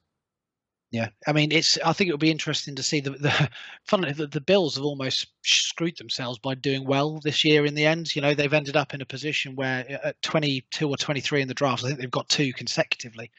[0.91, 1.79] Yeah, I mean, it's.
[1.83, 3.11] I think it would be interesting to see the.
[3.11, 3.49] the
[3.83, 7.65] funnily, the, the Bills have almost screwed themselves by doing well this year.
[7.65, 10.97] In the end, you know, they've ended up in a position where at 22 or
[10.97, 13.31] 23 in the draft, I think they've got two consecutively.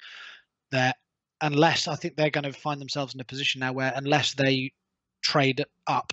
[0.72, 0.96] That
[1.40, 4.72] unless I think they're going to find themselves in a position now where unless they
[5.22, 6.12] trade up,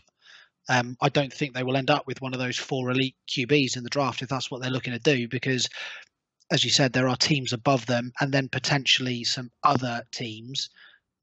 [0.69, 3.77] um, I don't think they will end up with one of those four elite QBs
[3.77, 5.27] in the draft if that's what they're looking to do.
[5.27, 5.67] Because,
[6.51, 10.69] as you said, there are teams above them, and then potentially some other teams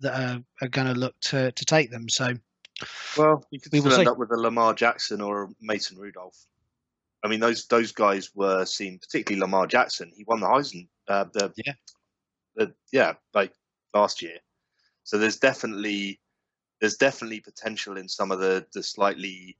[0.01, 2.09] that are, are going to look to to take them.
[2.09, 2.33] So
[3.17, 4.11] Well, you could We still end see.
[4.11, 6.37] up with a Lamar Jackson or a Mason Rudolph.
[7.25, 10.13] I mean, those those guys were seen, particularly Lamar Jackson.
[10.17, 11.73] He won the Heisman, uh, the Yeah.
[12.55, 13.53] the yeah, like
[13.95, 14.39] last year.
[15.05, 16.21] So there's definitely
[16.81, 19.57] there's definitely potential in some of the the slightly,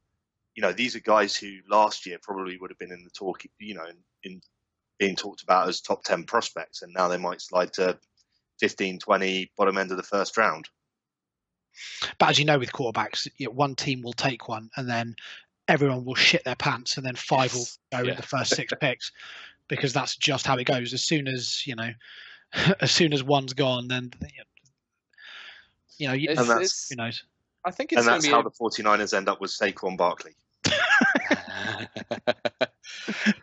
[0.55, 3.43] you know, these are guys who last year probably would have been in the talk,
[3.59, 4.41] you know, in, in
[4.99, 7.99] being talked about as top ten prospects, and now they might slide to
[8.61, 10.69] 15, 20, bottom end of the first round.
[12.19, 15.15] But as you know, with quarterbacks, you know, one team will take one, and then
[15.69, 17.79] everyone will shit their pants, and then five Yes.
[17.93, 18.11] will go Yeah.
[18.13, 19.13] in the first six picks,
[19.69, 20.93] because that's just how it goes.
[20.93, 21.93] As soon as you know,
[22.81, 24.11] as soon as one's gone, then
[25.99, 27.25] you know, you, It's- And that's- who knows?
[27.65, 30.33] I think it's and that's be how a- the 49ers end up with Saquon Barkley.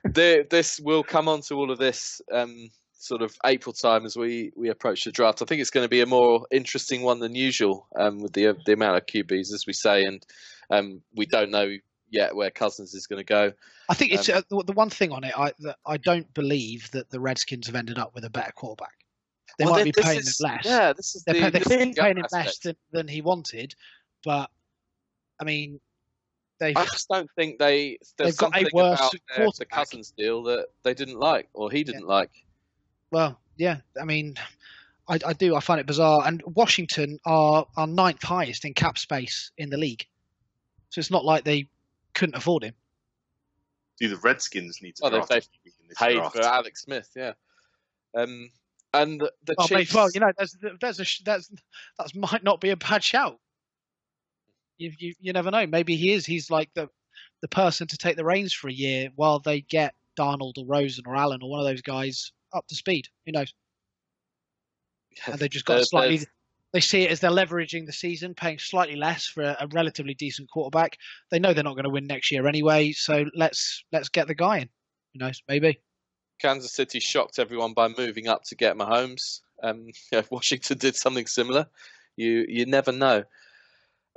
[0.03, 4.15] the, this will come on to all of this um, sort of April time as
[4.15, 5.41] we, we approach the draft.
[5.41, 8.55] I think it's going to be a more interesting one than usual um, with the
[8.65, 10.25] the amount of QBs, as we say, and
[10.69, 11.75] um, we don't know
[12.09, 13.51] yet where Cousins is going to go.
[13.89, 15.37] I think it's Um, uh, the, the one thing on it.
[15.37, 18.93] I that I don't believe that the Redskins have ended up with a better quarterback.
[19.57, 20.65] They Well, might be paying is- him less.
[20.65, 23.75] Yeah, this is they're, the, they're paying him less than, than he wanted,
[24.23, 24.49] but
[25.39, 25.79] I mean,
[26.59, 27.97] they've I just don't think they.
[28.17, 29.65] There's They've got a something worse about their, the.
[29.65, 32.31] Cousins deal that they didn't like, or he didn't like.
[33.11, 33.77] Well, yeah.
[34.01, 34.35] I mean,
[35.07, 35.55] I, I do.
[35.55, 36.23] I find it bizarre.
[36.25, 40.05] And Washington are are ninth highest in cap space in the league.
[40.89, 41.67] So it's not like they
[42.15, 42.73] couldn't afford him.
[43.99, 46.35] Do the Redskins need to Oh, they've- draft they've Paid draft?
[46.35, 47.33] for Alex Smith, yeah.
[48.17, 48.49] Um,
[48.93, 49.93] and the, the Well, Chiefs.
[49.93, 51.49] mate, well, you know, there's there's a sh- that's
[51.99, 53.39] that might not be a bad shout.
[54.77, 55.65] You, you you never know.
[55.67, 56.25] Maybe he is.
[56.25, 56.89] He's like the
[57.41, 61.03] the person to take the reins for a year while they get Darnold or Rosen
[61.07, 63.07] or Allen or one of those guys up to speed.
[63.25, 63.53] Who knows?
[65.27, 66.25] And they just got There- slightly.
[66.75, 70.13] They see it as they're leveraging the season, paying slightly less for a, a relatively
[70.13, 70.97] decent quarterback.
[71.31, 74.35] They know they're not going to win next year anyway, so let's let's get the
[74.35, 74.69] guy in.
[75.13, 75.41] Who knows?
[75.47, 75.79] Maybe.
[76.41, 79.39] Kansas City shocked everyone by moving up to get Mahomes.
[79.63, 81.65] Um, yeah, Washington did something similar.
[82.17, 83.23] You you never know.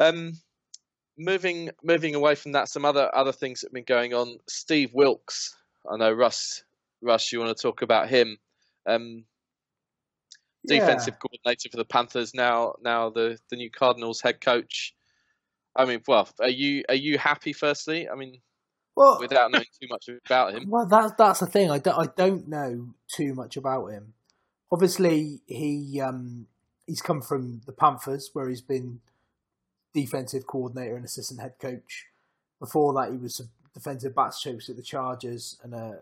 [0.00, 0.32] Um,
[1.16, 4.36] moving moving away from that, some other other things that have been going on.
[4.48, 5.54] Steve Wilks.
[5.88, 6.64] I know Russ.
[7.02, 8.36] Russ, you want to talk about him?
[8.84, 9.26] Um,
[10.68, 12.74] defensive coordinator for the Panthers now.
[12.82, 14.94] Now the the new Cardinals head coach.
[15.76, 17.52] I mean, well, are you are you happy?
[17.52, 18.40] Firstly, I mean,
[18.96, 20.68] Well, without knowing too much about him.
[20.68, 21.70] Well, that's that's the thing.
[21.70, 24.14] I don't, I don't know too much about him.
[24.72, 26.46] Obviously, he um,
[26.86, 29.00] he's come from the Panthers, where he's been
[29.94, 32.06] defensive coordinator and assistant head coach.
[32.58, 36.00] Before that, he was a defensive backs coach at the Chargers and a,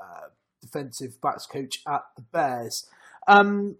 [0.00, 0.30] a
[0.60, 2.88] defensive backs coach at the Bears.
[3.28, 3.76] Um,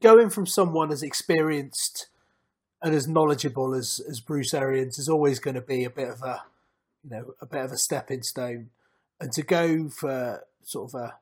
[0.00, 2.08] going from someone as experienced
[2.82, 6.22] and as knowledgeable as as Bruce Arians is always going to be a bit of
[6.22, 6.42] a
[7.04, 8.70] you know a bit of a stepping stone,
[9.20, 11.14] and to go for sort of a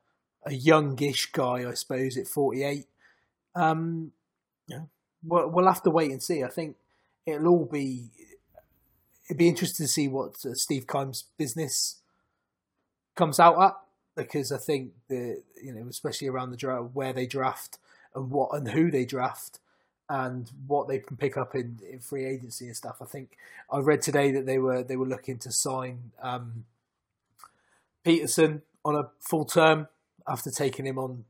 [0.47, 2.87] a youngish guy, I suppose, at forty eight,
[3.55, 4.13] um,
[4.67, 4.89] you know,
[5.23, 6.43] we'll, we'll have to wait and see.
[6.43, 6.77] I think
[7.27, 8.11] it'll all be
[9.27, 12.01] it'd be interesting to see what uh, Steve Keim's business
[13.15, 13.77] comes out at
[14.17, 17.79] because I think the you know especially around the draft where they draft
[18.15, 19.59] and what and who they draft
[20.09, 22.99] and what they can pick up in, in free agency and stuff.
[23.01, 23.37] I think
[23.71, 26.65] I read today that they were they were looking to sign um,
[28.05, 29.89] Peterson on a full term
[30.29, 31.25] after taking him on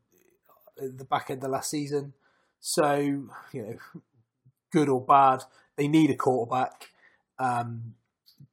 [0.76, 2.14] the back end of last season.
[2.60, 2.96] So
[3.52, 4.00] you know,
[4.72, 5.44] good or bad,
[5.76, 6.90] they need a quarterback.
[7.38, 7.94] Um,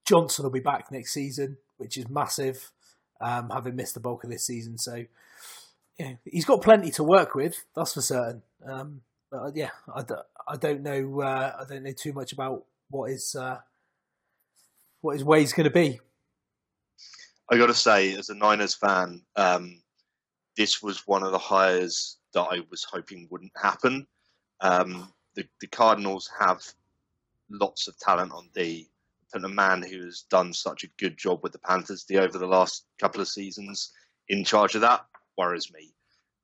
[0.05, 2.71] Johnson will be back next season, which is massive,
[3.19, 4.77] um, having missed the bulk of this season.
[4.77, 5.05] So
[5.99, 7.65] yeah, he's got plenty to work with.
[7.75, 8.41] That's for certain.
[8.65, 11.21] Um, but uh, yeah, I don't, I don't know.
[11.21, 13.59] Uh, I don't know too much about what his uh,
[15.01, 15.99] what his way's going to be.
[17.49, 19.81] I got to say, as a Niners fan, um,
[20.57, 24.07] this was one of the hires that I was hoping wouldn't happen.
[24.61, 26.61] Um, the, the Cardinals have
[27.49, 28.89] lots of talent on D,
[29.33, 32.37] and a man who has done such a good job with the Panthers D over
[32.37, 33.91] the last couple of seasons
[34.29, 35.05] in charge of that
[35.41, 35.93] worries me.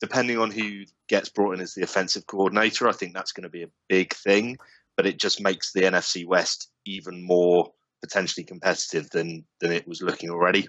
[0.02, 3.50] Depending on who gets brought in as the offensive coordinator, I think that's going to
[3.50, 4.58] be a big thing.
[4.96, 7.72] But it just makes the NFC West even more
[8.02, 10.68] potentially competitive than than it was looking already.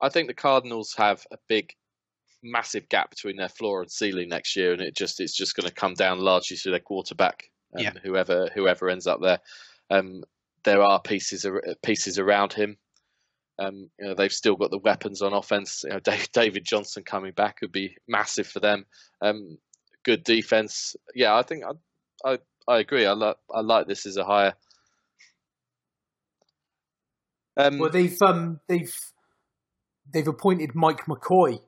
[0.00, 1.74] I think the Cardinals have a big,
[2.42, 5.68] massive gap between their floor and ceiling next year, and it just it's just going
[5.68, 7.92] to come down largely to their quarterback, and Yeah.
[8.02, 9.40] whoever whoever ends up there.
[9.90, 10.22] Um,
[10.64, 11.46] there are pieces
[11.82, 12.78] pieces around him.
[13.58, 15.82] Um, you know, they've still got the weapons on offense.
[15.84, 18.86] You know, Dave, David Johnson coming back would be massive for them.
[19.20, 19.58] Um,
[20.04, 20.96] good defense.
[21.14, 22.38] Yeah, I think I I,
[22.68, 23.06] I agree.
[23.06, 24.54] I like I like this as a hire.
[27.56, 28.94] Um, Well, they've um, they've
[30.12, 31.60] they've appointed Mike McCoy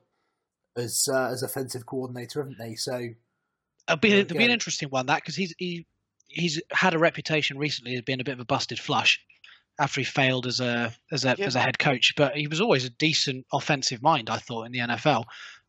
[0.77, 2.75] as uh, as offensive coordinator, haven't they?
[2.75, 3.09] So
[3.87, 5.85] It'll be, Yeah, it'll be an interesting one that because he's he,
[6.27, 9.19] he's had a reputation recently as being a bit of a busted flush
[9.79, 11.45] after he failed as a as a Yeah.
[11.45, 14.29] as a head coach, but he was always a decent offensive mind.
[14.29, 15.25] I thought in the NFL.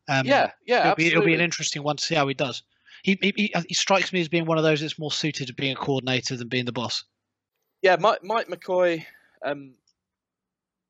[0.09, 2.63] Um, yeah, yeah, it'll be, it'll be an interesting one to see how he does.
[3.03, 5.53] He, he he he strikes me as being one of those that's more suited to
[5.53, 7.03] being a coordinator than being the boss.
[7.81, 9.05] yeah, Mike, Mike McCoy
[9.45, 9.73] um,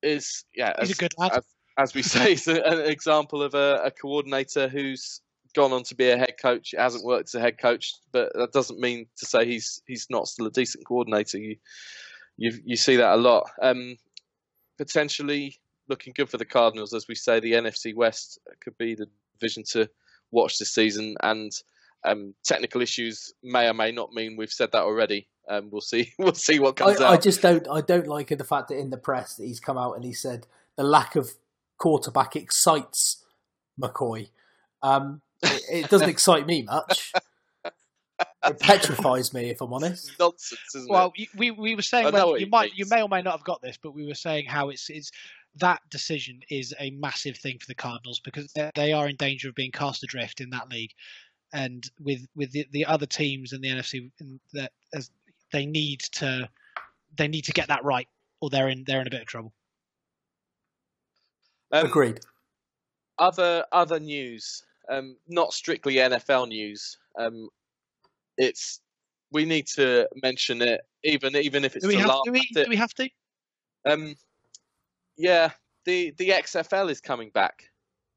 [0.01, 1.31] is yeah, He's as, a good lad.
[1.33, 1.43] as,
[1.77, 5.21] as we say, is an example of a, a coordinator who's
[5.55, 6.73] gone on to be a head coach.
[6.77, 10.27] Hasn't worked as a head coach, but that doesn't mean to say he's he's not
[10.27, 11.37] still a decent coordinator.
[11.37, 11.55] You
[12.37, 13.49] you you see that a lot.
[13.61, 13.97] Um,
[14.77, 17.39] potentially looking good for the Cardinals, as we say.
[17.39, 19.07] The NFC West could be the
[19.39, 19.89] division to
[20.31, 21.51] watch this season, and
[22.05, 25.27] um, technical issues may or may not mean we've said that already.
[25.49, 26.13] Um, we'll see.
[26.17, 27.13] We'll see what comes I, out.
[27.13, 29.77] I just don't I don't like the fact that in the press that he's come
[29.77, 31.31] out and he said the lack of
[31.77, 33.23] quarterback excites
[33.81, 34.29] McCoy.
[34.81, 37.11] Um, it, it doesn't excite me much.
[38.45, 40.11] It petrifies me, if I'm honest.
[40.19, 41.21] nonsense, isn't Well, it?
[41.21, 43.09] you- we we were saying I know when, what you he might you may or
[43.09, 45.11] may not have got this, but we were saying how it's it's
[45.57, 49.49] that decision is a massive thing for the Cardinals because they, they are in danger
[49.49, 50.91] of being cast adrift in that league,
[51.53, 54.11] and with with the, the other teams in the NFC
[54.53, 55.09] that as
[55.51, 56.49] they need to
[57.15, 58.07] they need to get that right
[58.41, 59.53] or they're in they're in a bit of trouble.
[61.71, 62.19] Um, Agreed.
[63.19, 66.97] other other news, um, not strictly NFL news.
[67.17, 67.49] Um,
[68.37, 68.81] it's
[69.31, 72.47] we need to mention it, even even if it's Do we have laugh do we,
[72.53, 73.09] do we have to?
[73.85, 74.15] Um,
[75.17, 75.51] yeah,
[75.85, 77.69] the the XFL is coming back.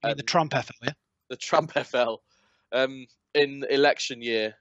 [0.03, 0.93] The Um, Trump FL, yeah.
[1.31, 2.17] the Trump FL
[2.73, 4.55] um, in election year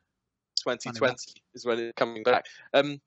[0.63, 1.15] 2020
[1.53, 2.45] is when it's coming back.
[2.73, 2.99] Um,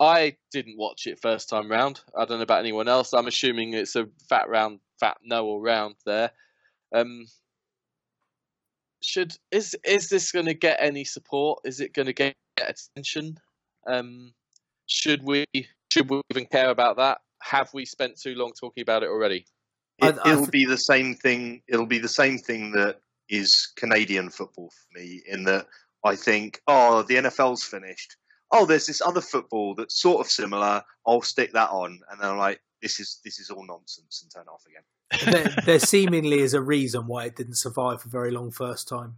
[0.00, 2.00] I didn't watch it first time round.
[2.16, 3.14] I don't know about anyone else.
[3.14, 6.30] I'm assuming it's a fat round, fat no all round there.
[6.94, 7.26] Um,
[9.06, 11.60] should is is this going to get any support?
[11.64, 13.38] Is it going to get attention?
[13.86, 14.32] Um,
[14.86, 15.46] should we
[15.92, 17.18] should we even care about that?
[17.42, 19.46] Have we spent too long talking about it already?
[19.98, 21.62] It, it'll be the same thing.
[21.68, 25.22] It'll be the same thing that is Canadian football for me.
[25.26, 25.66] In that,
[26.04, 28.16] I think, oh, the NFL's finished.
[28.52, 30.82] Oh, there's this other football that's sort of similar.
[31.06, 34.30] I'll stick that on, and then I'm like, this is this is all nonsense, and
[34.30, 34.82] turn it off again.
[35.24, 39.16] There, there seemingly is a reason why it didn't survive for very long first time.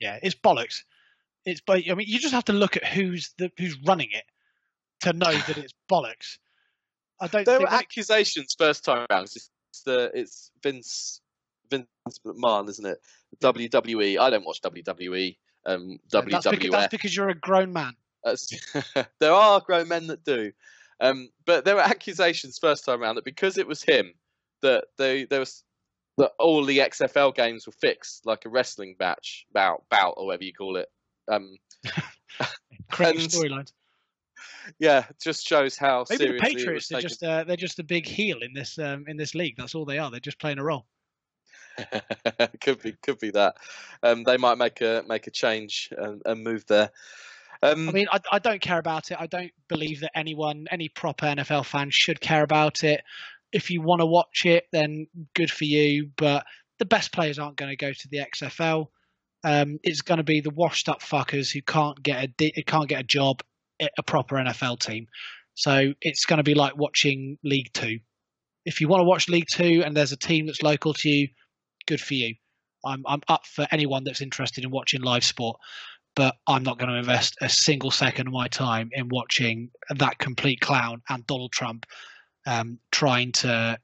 [0.00, 0.82] Yeah, it's bollocks.
[1.44, 4.24] It's but I mean, you just have to look at who's the who's running it
[5.00, 6.38] to know that it's bollocks.
[7.20, 9.28] I don't There think were accusations first time round.
[9.34, 9.50] It's
[9.84, 11.20] the it's Vince
[11.70, 11.86] Vince
[12.26, 12.98] McMahon, isn't it?
[13.40, 14.18] WWE.
[14.18, 15.36] I don't watch WWE.
[15.66, 17.94] Um, that's because, that's because you're a grown man.
[19.20, 20.52] There are grown men that do.
[21.00, 24.14] Um, but there were accusations first time around that because it was him
[24.62, 25.64] that they there was
[26.16, 30.44] that all the XFL games were fixed, like a wrestling match, bout, bout, or whatever
[30.44, 30.88] you call it.
[31.28, 31.56] Um,
[32.98, 33.72] And-
[34.78, 38.06] yeah, it just shows how Maybe the Patriots are just uh, they're just a big
[38.06, 39.56] heel in this um, in this league.
[39.56, 40.10] That's all they are.
[40.10, 40.86] They're just playing a role.
[42.60, 43.56] could be, could be that.
[44.02, 46.90] Um, they might make a make a change and, and move there.
[47.64, 49.16] Um, I mean, I, I don't care about it.
[49.18, 53.02] I don't believe that anyone, any proper NFL fan, should care about it.
[53.52, 56.10] If you want to watch it, then good for you.
[56.16, 56.44] But
[56.78, 58.88] the best players aren't going to go to the XFL.
[59.44, 63.04] Um, it's going to be the washed-up fuckers who can't get a can't get a
[63.04, 63.42] job
[63.80, 65.06] at a proper NFL team.
[65.54, 68.00] So it's going to be like watching League Two.
[68.66, 71.28] If you want to watch League Two and there's a team that's local to you,
[71.86, 72.34] good for you.
[72.84, 75.58] I'm I'm up for anyone that's interested in watching live sport
[76.16, 80.18] but I'm not going to invest a single second of my time in watching that
[80.18, 81.86] complete clown and Donald Trump
[82.46, 83.78] um, trying to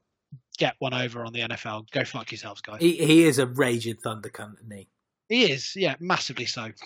[0.59, 1.91] get one over on the NFL.
[1.91, 2.81] Go fuck yourselves, guys.
[2.81, 4.89] He, he is a raging thunder company.
[5.29, 5.51] he?
[5.51, 6.69] Is, yeah, massively so.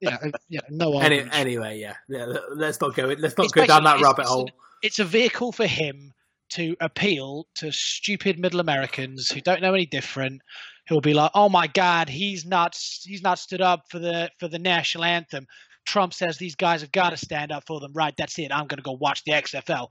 [0.00, 1.94] Yeah, uh, yeah, no Any, anyway, yeah.
[2.08, 2.26] yeah.
[2.54, 3.06] Let's not go.
[3.18, 4.50] Let's not It's go down that rabbit it's- hole.
[4.82, 6.12] It's a vehicle for him
[6.50, 10.42] to appeal to stupid middle Americans who don't know any different,
[10.90, 14.48] will be like, "Oh my God, he's not he's not stood up for the for
[14.48, 15.46] the national anthem."
[15.84, 17.92] Trump says these guys have got to stand up for them.
[17.92, 18.52] Right, that's it.
[18.52, 19.88] I'm going to go watch the XFL.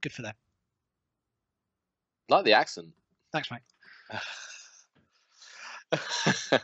[0.00, 0.34] Good for them.
[2.28, 2.88] like the accent.
[3.32, 3.60] Thanks, mate.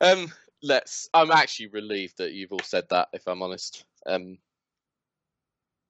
[0.00, 1.08] um, let's.
[1.14, 3.08] I'm actually relieved that you've all said that.
[3.12, 4.38] If I'm honest, um,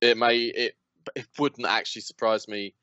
[0.01, 0.77] it may it
[1.15, 2.75] it wouldn't actually surprise me.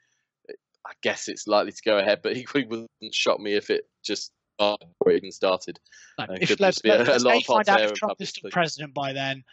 [0.85, 4.31] I guess it's likely to go ahead, but equally wouldn't shock me if it just
[4.57, 4.77] before
[5.07, 5.79] it even started.
[6.19, 8.21] No, Uh, if let's, be a- let's, a let's lot A, find out if Trump
[8.21, 9.43] is still president by then,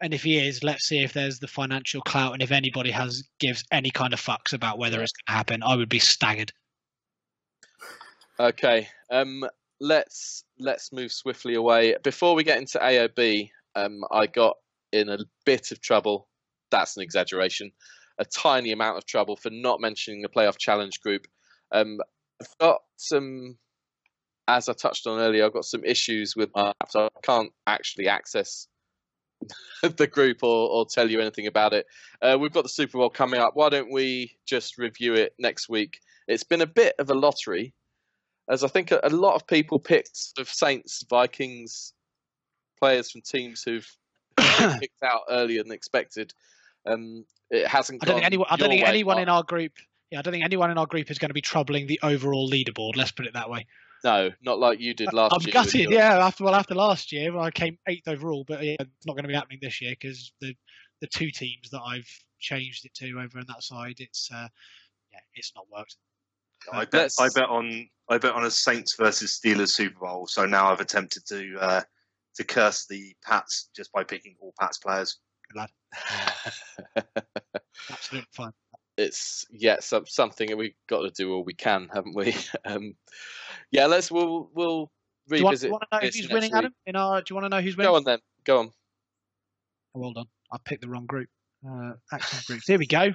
[0.00, 3.22] and if he is, let's see if there's the financial clout and if anybody has
[3.40, 5.62] gives any kind of fucks about whether it's going to happen.
[5.62, 6.52] I would be staggered.
[8.38, 8.88] Okay.
[9.10, 9.44] Um,
[9.80, 11.96] let's let's move swiftly away.
[12.02, 14.56] Before we get into AOB, um, I got
[14.92, 16.28] in a bit of trouble.
[16.70, 17.72] That's an exaggeration.
[18.18, 21.26] A tiny amount of trouble for not mentioning the playoff challenge group.
[21.72, 21.98] Um,
[22.40, 23.56] I've got some,
[24.48, 28.08] as I touched on earlier, I've got some issues with my app, I can't actually
[28.08, 28.68] access
[29.82, 31.86] the group or, or tell you anything about it.
[32.22, 33.52] Uh, we've got the Super Bowl coming up.
[33.54, 36.00] Why don't we just review it next week?
[36.28, 37.74] It's been a bit of a lottery
[38.48, 41.92] as I think a, a lot of people picked of Saints, Vikings
[42.78, 43.88] players from teams who've
[44.38, 46.32] picked out earlier than expected.
[46.86, 48.02] Um, it hasn't.
[48.02, 48.46] I don't think anyone.
[48.50, 49.72] I don't think anyone in our group.
[50.10, 52.48] Yeah, I don't think anyone in our group is going to be troubling the overall
[52.48, 52.96] leaderboard.
[52.96, 53.66] Let's put it that way.
[54.04, 55.46] No, not like you did last I'm year.
[55.46, 55.90] with gutted.
[55.90, 59.24] Yeah, after well, after last year, I came eighth overall, but yeah, it's not going
[59.24, 60.54] to be happening this year because the
[61.00, 64.48] the two teams that I've changed it to over on that side, it's uh,
[65.12, 65.96] yeah, it's not worked.
[66.72, 70.26] I bet Let's- I bet on I bet on a Saints versus Steelers Super Bowl.
[70.26, 71.82] So now I've attempted to uh,
[72.36, 75.18] to curse the Pats just by picking all Pats players.
[77.90, 78.52] Absolutely fine.
[78.96, 82.34] It's yeah, some, something that we've got to do all we can, haven't we?
[82.64, 82.94] Um,
[83.70, 84.90] yeah, let's we'll we'll
[85.28, 85.62] Do you, want, revisit.
[85.62, 86.58] do you want to know who's winning, week.
[86.58, 86.74] Adam?
[86.86, 87.90] In our, do you want to know who's winning?
[87.90, 88.18] Go on then.
[88.44, 88.70] Go on.
[89.94, 91.28] Oh, hold on, I picked the wrong group.
[91.68, 92.66] Uh, active groups.
[92.66, 93.12] Here we go.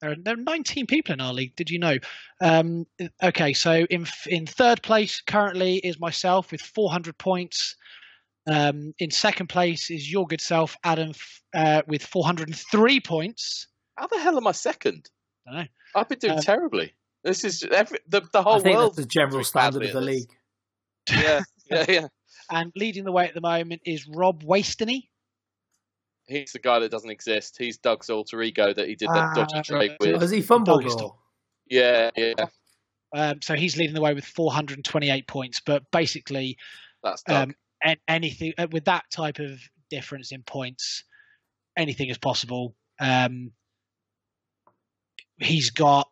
[0.00, 1.54] There are, there are 19 people in our league.
[1.56, 1.96] Did you know?
[2.42, 2.86] Um,
[3.22, 7.76] okay, so in in third place currently is myself with 400 points.
[8.46, 11.12] Um, in second place is your good self, Adam,
[11.54, 13.68] uh, with 403 points.
[13.96, 15.10] How the hell am I second?
[15.46, 15.66] I don't know.
[15.94, 16.94] I've been doing Um, terribly.
[17.22, 18.92] This is every, the the I whole think world.
[18.96, 20.30] that's the general standard of the league.
[21.10, 21.40] Yeah,
[21.70, 22.06] yeah, yeah.
[22.50, 25.08] And leading the way at the moment is Rob Wastoney.
[26.26, 27.56] He's the guy that doesn't exist.
[27.58, 29.96] He's Doug's alter ego that he did that Ah, dodgy trade right.
[30.12, 30.20] with.
[30.22, 31.16] Has he fumbled or?
[31.68, 32.46] Yeah, yeah.
[33.14, 35.60] Um, so he's leading the way with 428 points.
[35.64, 36.56] But basically,
[37.02, 41.04] That's um, an- anything uh, with that type of difference in points,
[41.76, 42.74] anything is possible.
[42.98, 43.52] Um,
[45.38, 46.08] he's got,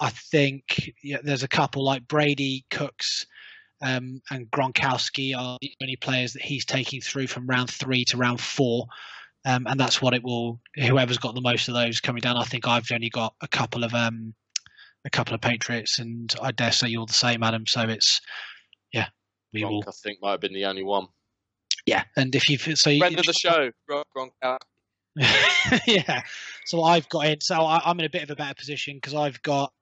[0.00, 3.26] I think, yeah, there's a couple like Brady, Cooks,
[3.82, 8.16] um, and Gronkowski are the only players that he's taking through from round three to
[8.16, 8.86] round four.
[9.46, 10.58] Um, and that's what it will.
[10.76, 12.38] Whoever's got the most of those coming down.
[12.38, 14.34] I think I've only got a couple of um,
[15.04, 17.66] a couple of Patriots, and I dare say you're the same, Adam.
[17.66, 18.22] So it's
[18.92, 19.08] yeah,
[19.52, 19.82] we will.
[19.82, 21.08] Gronk, I think might have been the only one.
[21.84, 24.30] Yeah, and if you so you, Friend of the show, Gronk.
[25.86, 26.22] yeah.
[26.66, 27.40] So I've got in.
[27.40, 29.72] So I, I'm in a bit of a better position because I've got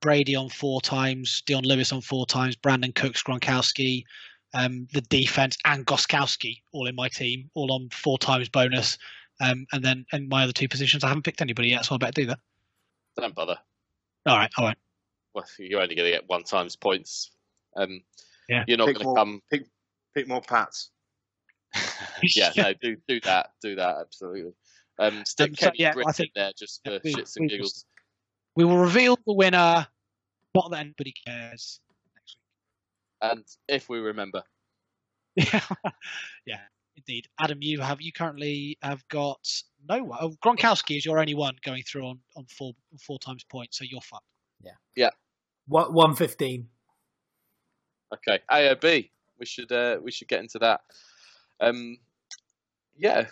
[0.00, 4.04] Brady on four times, Dion Lewis on four times, Brandin Cooks, Gronkowski,
[4.54, 8.98] um, the defense, and Gostkowski all in my team, all on four times bonus.
[9.40, 11.98] Um, and then in my other two positions, I haven't picked anybody yet, so I
[11.98, 12.38] better do that.
[13.16, 13.56] Don't bother.
[14.26, 14.76] All right, all right.
[15.34, 17.30] Well, you're only going to get one times points.
[17.76, 18.02] Um,
[18.48, 18.64] Yeah.
[18.66, 19.42] You're not going to come.
[19.50, 19.66] Pick,
[20.14, 20.90] pick more pats.
[22.34, 24.52] yeah, no, do do that, do that, absolutely.
[25.00, 27.36] Um, stick Um, so, Kenny yeah, I Britt in there just for yeah, we- shits
[27.36, 27.84] and we giggles.
[28.56, 29.86] We will reveal the winner.
[30.54, 31.80] Not that anybody cares.
[32.14, 32.36] Next
[33.22, 34.42] And if we remember.
[35.36, 35.60] Yeah,
[36.46, 36.60] yeah,
[36.96, 37.28] indeed.
[37.40, 39.38] Adam, you have you currently have got
[39.88, 40.18] no one.
[40.20, 43.84] Oh, Gronkowski is your only one going through on on four four times points, so
[43.84, 44.24] you're fucked.
[44.62, 44.72] Yeah.
[44.96, 45.10] Yeah.
[45.66, 46.68] What one fifteen?
[48.12, 49.08] okay, AOB.
[49.38, 50.80] we should uh, we should get into that.
[51.60, 51.96] Um,
[52.98, 53.28] yeah,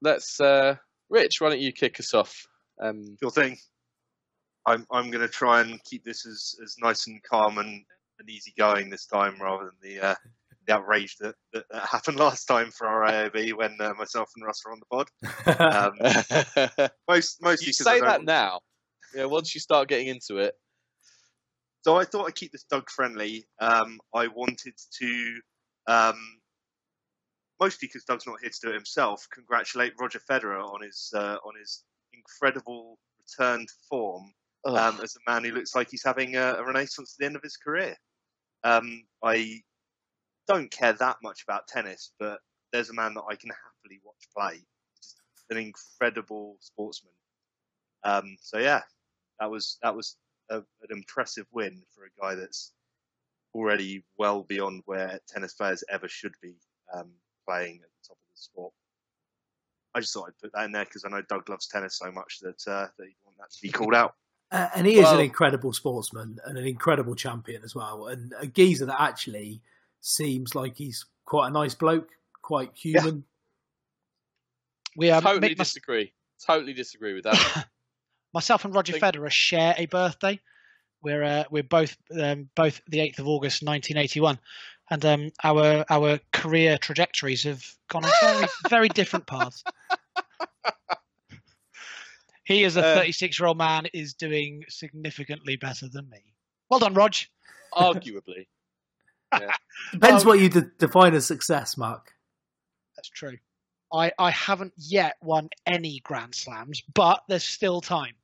[0.00, 0.40] let's.
[0.40, 0.76] Uh,
[1.14, 2.44] Rich, why don't you kick us off?
[2.80, 3.56] Um, Sure thing.
[4.66, 7.84] I'm I'm going to try and keep this as, as nice and calm and,
[8.18, 10.14] and easy going this time, rather than the uh,
[10.66, 14.44] the outrage that, that, that happened last time for our AOB when uh, myself and
[14.44, 15.08] Russ were on the pod.
[16.80, 18.60] Um, most mostly you say that now.
[19.14, 20.54] Yeah, once you start getting into it,
[21.84, 23.46] So I thought I'd keep this Doug friendly.
[23.60, 25.40] Um, I wanted to,
[25.86, 26.16] um,
[27.60, 31.36] mostly because Doug's not here to do it himself, congratulate Roger Federer on his uh,
[31.44, 34.32] on his incredible return to form
[34.66, 37.36] um, as a man who looks like he's having a, a renaissance at the end
[37.36, 37.96] of his career.
[38.62, 39.60] Um, I
[40.48, 42.40] don't care that much about tennis, but
[42.72, 44.60] there's a man that I can happily watch play.
[44.96, 45.16] Just
[45.50, 47.12] an incredible sportsman.
[48.04, 48.82] Um, so yeah,
[49.40, 50.16] that was that was
[50.50, 52.72] a, an impressive win for a guy that's
[53.54, 56.54] already well beyond where tennis players ever should be
[56.92, 57.10] um,
[57.46, 58.72] playing at the top of the sport.
[59.94, 62.10] I just thought I'd put that in there because I know Doug loves tennis so
[62.10, 64.14] much that uh, that he'd want that to be called out.
[64.50, 68.34] Uh, and he is Well- an incredible sportsman and an incredible champion as well, and
[68.38, 69.60] a geezer that actually
[70.00, 72.08] seems like he's quite a nice bloke,
[72.42, 73.24] quite human.
[74.96, 76.12] We um, totally Mick- mys- disagree.
[76.46, 77.66] Totally disagree with that.
[78.34, 80.40] myself and Roger Think- Federer share a birthday.
[81.02, 84.38] We're uh, we're both um, both the eighth of August, nineteen eighty one,
[84.90, 89.62] and um, our our career trajectories have gone on very very different paths.
[92.44, 96.18] He, as a Uh, thirty six year old man, is doing significantly better than me.
[96.68, 97.14] Well done, Rog.
[97.72, 98.46] Arguably,
[99.92, 100.28] Depends Oh.
[100.28, 102.12] what you de- define as success, Mark.
[102.96, 103.38] That's true.
[103.92, 108.14] I, I haven't yet won any Grand Slams, but there's still time.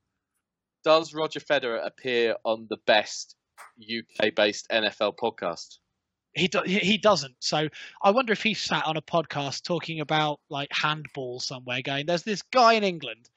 [0.85, 3.37] does Roger Federer appear on the best
[3.81, 5.79] UK-based NFL podcast?
[6.35, 7.35] He do, he he doesn't.
[7.41, 7.69] So
[8.03, 12.23] I wonder if he sat on a podcast talking about like handball somewhere, going, "There's
[12.23, 13.29] this guy in England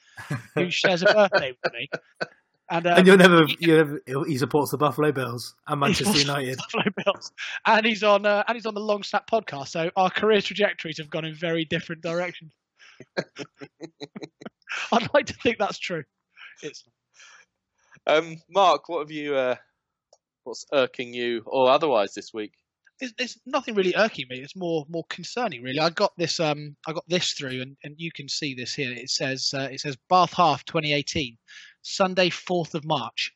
[0.54, 1.90] who shares a birthday with me,"
[2.70, 6.14] and, um, and you'll never, he- you never, he supports the Buffalo Bills and Manchester
[6.14, 6.58] he United.
[6.58, 7.32] Buffalo Bills,
[7.66, 9.70] and he's on uh, and he's on the Long Snap podcast.
[9.70, 12.52] So our career trajectories have gone in very different directions.
[14.92, 16.04] I'd like to think that's true.
[16.62, 16.84] It's
[18.06, 19.36] Um, Mark, what have you?
[19.36, 19.56] Uh,
[20.44, 22.54] what's irking you or otherwise this week?
[23.04, 24.40] It's, it's nothing really irking me.
[24.40, 25.80] It's more more concerning, really.
[25.80, 28.92] I got this um I got this through, and, and you can see this here.
[28.92, 31.38] It says uh, it says Bath Half 2018,
[31.82, 33.32] Sunday 4th of March.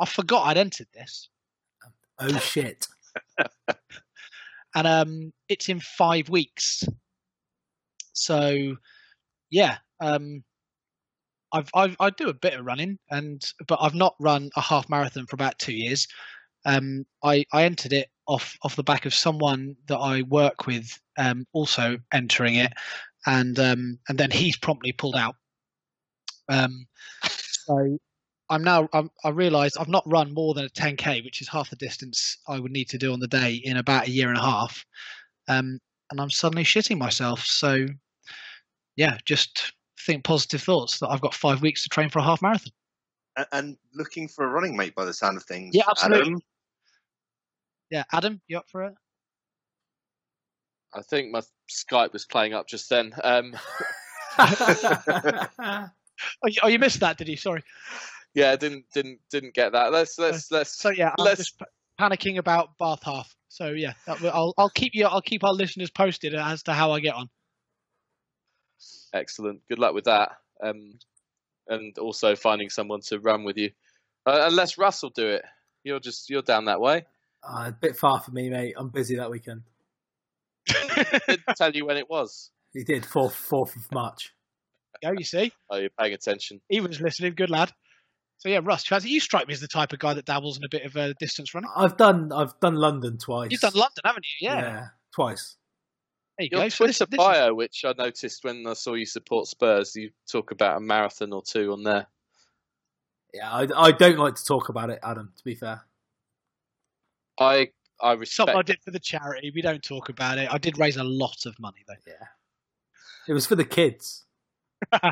[0.00, 1.28] I forgot I'd entered this,
[2.20, 2.86] Oh shit!
[4.74, 6.84] and um it's in five weeks.
[8.12, 8.76] So,
[9.50, 10.42] yeah, um,
[11.52, 14.88] I've, I've I do a bit of running, and but I've not run a half
[14.88, 16.06] marathon for about two years.
[16.64, 20.98] Um, I I entered it off off the back of someone that I work with,
[21.16, 22.72] um, also entering it,
[23.26, 25.34] and um, and then he's promptly pulled out.
[26.48, 26.86] Um,
[27.24, 27.98] so
[28.50, 31.70] I'm now I'm, I realised I've not run more than a 10k, which is half
[31.70, 34.38] the distance I would need to do on the day in about a year and
[34.38, 34.84] a half,
[35.48, 35.78] um,
[36.10, 37.44] and I'm suddenly shitting myself.
[37.44, 37.86] So
[38.96, 42.42] yeah, just think positive thoughts that I've got five weeks to train for a half
[42.42, 42.72] marathon.
[43.38, 45.74] And, and looking for a running mate by the sound of things.
[45.74, 46.20] Yeah, absolutely.
[46.32, 46.42] Adam,
[47.90, 48.94] Yeah, Adam, you up for it?
[50.94, 53.12] I think my Skype was playing up just then.
[53.24, 53.54] Um,
[56.42, 57.36] Oh, you, oh, you missed that, did you?
[57.36, 57.62] Sorry.
[58.34, 59.92] yeah, didn't didn't didn't get that.
[59.92, 60.76] Let's let's let's.
[60.76, 61.64] So yeah, I'm Let's- just p-
[62.00, 63.32] panicking about Bath half.
[63.48, 66.90] So yeah, that, I'll I'll keep you I'll keep our listeners posted as to how
[66.90, 67.28] I get on.
[69.14, 69.60] Excellent.
[69.68, 70.32] Good luck with that.
[70.60, 70.98] Um,
[71.68, 73.70] and also finding someone to run with you.
[74.26, 75.44] Uh, unless Russell do it.
[75.84, 77.04] You're just you're down that way.
[77.42, 78.74] Uh, a bit far for me, mate.
[78.76, 79.62] I'm busy that weekend.
[80.66, 82.50] Didn't tell you when it was.
[82.74, 84.34] He did fourth fourth of March.
[85.02, 86.60] Go, you see, Oh, you're paying attention.
[86.68, 87.34] he was listening.
[87.36, 87.72] Good lad.
[88.38, 90.64] So yeah, Russ, Chaz, you strike me as the type of guy that dabbles in
[90.64, 91.70] a bit of a distance running.
[91.76, 93.50] I've done I've done London twice.
[93.50, 94.48] You've done London, haven't you?
[94.48, 94.86] Yeah.
[95.14, 95.56] twice.
[96.38, 96.68] There you Your go.
[96.68, 99.96] So this, Twitter this is- bio, which I noticed when I saw you support Spurs,
[99.96, 102.06] you talk about a marathon or two on there.
[103.34, 105.32] Yeah, I, I don't like to talk about it, Adam.
[105.36, 105.82] To be fair,
[107.38, 107.70] I
[108.00, 108.30] I respect.
[108.36, 109.50] something I did for the charity.
[109.54, 110.48] We don't talk about it.
[110.50, 111.94] I did raise a lot of money though.
[112.06, 112.26] yeah,
[113.26, 114.24] it was for the kids.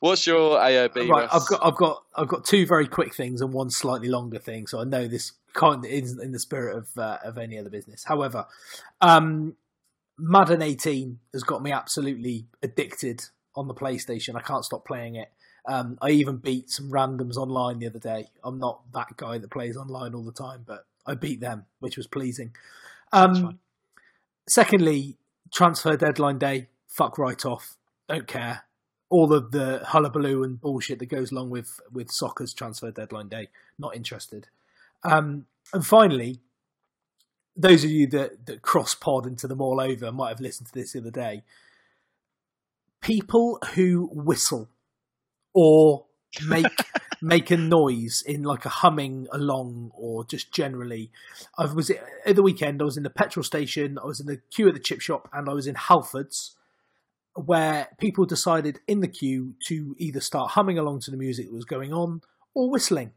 [0.00, 1.08] What's your AOB?
[1.08, 1.28] right?
[1.32, 4.66] I've got I've got I've got two very quick things and one slightly longer thing.
[4.66, 8.04] So I know this can't isn't in the spirit of uh, of any other business.
[8.04, 8.46] However,
[9.00, 9.56] um,
[10.18, 13.24] Madden 18 has got me absolutely addicted
[13.54, 14.36] on the PlayStation.
[14.36, 15.30] I can't stop playing it.
[15.68, 18.28] Um, I even beat some randoms online the other day.
[18.44, 21.96] I'm not that guy that plays online all the time, but I beat them, which
[21.96, 22.54] was pleasing.
[23.12, 23.58] Um,
[24.48, 25.16] secondly,
[25.52, 26.68] transfer deadline day.
[26.86, 27.76] Fuck right off.
[28.08, 28.65] Don't care.
[29.08, 33.48] All of the hullabaloo and bullshit that goes along with with soccer's transfer deadline day.
[33.78, 34.48] Not interested.
[35.04, 36.40] Um, and finally,
[37.56, 40.74] those of you that, that cross pod into them all over might have listened to
[40.74, 41.42] this the other day.
[43.00, 44.68] People who whistle
[45.54, 46.06] or
[46.46, 46.66] make
[47.22, 51.10] make a noise in like a humming along or just generally.
[51.56, 52.82] I was at the weekend.
[52.82, 53.98] I was in the petrol station.
[53.98, 56.54] I was in the queue at the chip shop, and I was in Halfords,
[57.36, 61.54] where people decided in the queue to either start humming along to the music that
[61.54, 62.22] was going on
[62.54, 63.12] or whistling.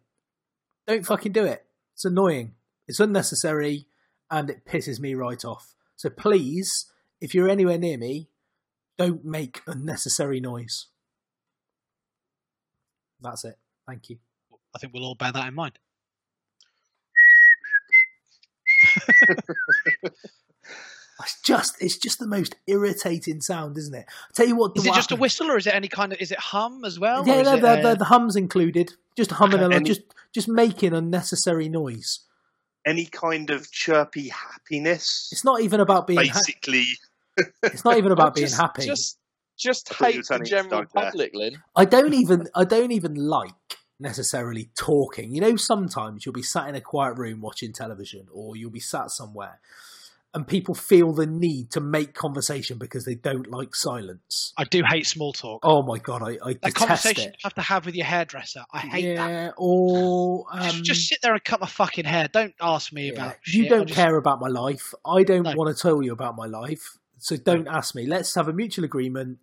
[0.87, 1.65] Don't fucking do it.
[1.93, 2.55] It's annoying.
[2.87, 3.87] It's unnecessary,
[4.29, 5.73] and it pisses me right off.
[5.95, 6.85] So please,
[7.21, 8.29] if you're anywhere near me,
[8.97, 10.87] don't make unnecessary noise.
[13.21, 13.57] That's it.
[13.87, 14.17] Thank you.
[14.75, 15.79] I think we'll all bear that in mind.
[21.21, 24.05] It's just it's just the most irritating sound, isn't it?
[24.07, 24.71] I tell you what.
[24.77, 26.19] Is what it just a whistle, or is it any kind of?
[26.19, 27.27] Is it hum as well?
[27.27, 28.93] Yeah, or is no, it, the, uh, the, the hums included.
[29.17, 30.01] Just humming along, Any- just
[30.33, 32.19] just making unnecessary noise.
[32.85, 35.27] any kind of chirpy happiness.
[35.31, 36.19] It's not even about being.
[36.19, 36.85] Ha- Basically,
[37.63, 38.85] it's not even about being happy.
[38.85, 39.17] Just
[39.57, 41.61] just I thought you were hate the general public, Lynn.
[41.75, 43.51] I don't even I don't even like
[43.99, 45.33] necessarily talking.
[45.35, 48.79] You know, sometimes you'll be sat in a quiet room watching television, or you'll be
[48.79, 49.59] sat somewhere,
[50.33, 54.53] and people feel the need to make conversation because they don't like silence.
[54.57, 55.61] I do hate small talk.
[55.63, 57.35] Oh my god, I, I that detest conversation it.
[57.39, 58.63] you have to have with your hairdresser.
[58.71, 59.29] I hate that.
[59.29, 62.27] yeah, or um, Just, just sit there and cut my fucking hair.
[62.31, 63.13] Don't ask me yeah.
[63.13, 63.35] about.
[63.47, 63.71] you shit.
[63.71, 64.93] I don't just- care about my life.
[65.05, 65.53] I don't No.
[65.55, 66.97] want to tell you about my life.
[67.17, 68.05] So don't ask me.
[68.05, 69.39] Let's have a mutual agreement.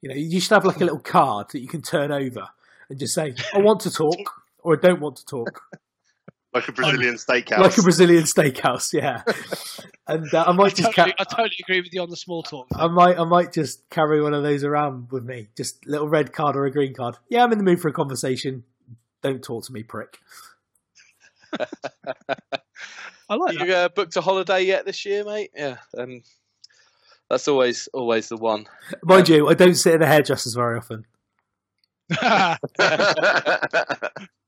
[0.00, 2.48] You know, you should have like a little card that you can turn over
[2.88, 5.62] and just say, "I want to talk" or "I don't want to talk."
[6.54, 7.58] like a Brazilian steakhouse.
[7.58, 9.22] like a Brazilian steakhouse, yeah.
[10.06, 12.16] and uh, I I might just totally, ca- I totally agree with you on the
[12.16, 12.68] small talk.
[12.68, 12.80] thing.
[12.80, 16.32] I might I might just carry one of those around with me, just little red
[16.32, 17.16] card or a green card.
[17.28, 18.62] Yeah, I'm in the mood for a conversation.
[19.22, 20.20] Don't talk to me, prick.
[23.28, 25.50] I like You uh, booked a holiday yet this year, mate?
[25.56, 26.22] Yeah, um,
[27.28, 28.66] that's always always the one.
[29.02, 31.04] Mind you, I don't sit in the hairdressers very often.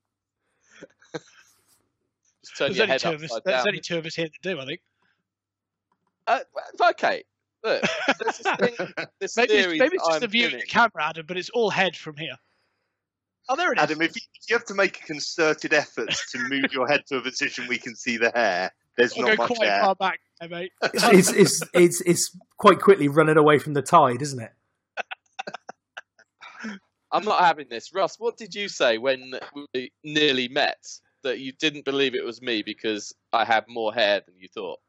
[2.59, 2.67] that.
[2.67, 4.15] Just turn there's, your only head two of us, upside there's only two of us
[4.15, 4.59] here to do.
[4.59, 4.81] I think.
[6.27, 6.39] Uh,
[6.89, 7.23] okay,
[7.63, 7.83] look,
[8.19, 11.05] there's this, thing, this Maybe it's, maybe it's just I'm the view of the camera,
[11.05, 12.35] Adam, but it's all head from here.
[13.49, 13.83] Oh, there it is.
[13.83, 17.05] Adam, if you, if you have to make a concerted effort to move your head
[17.07, 19.81] to a position we can see the hair, there's I'll not go much quite hair.
[19.81, 20.71] far back, there, mate.
[20.93, 24.51] It's, it's, it's, it's, it's quite quickly running away from the tide, isn't it?
[27.11, 27.93] I'm not having this.
[27.93, 29.33] Russ, what did you say when
[29.73, 30.85] we nearly met?
[31.27, 34.79] That you didn't believe it was me because I had more hair than you thought.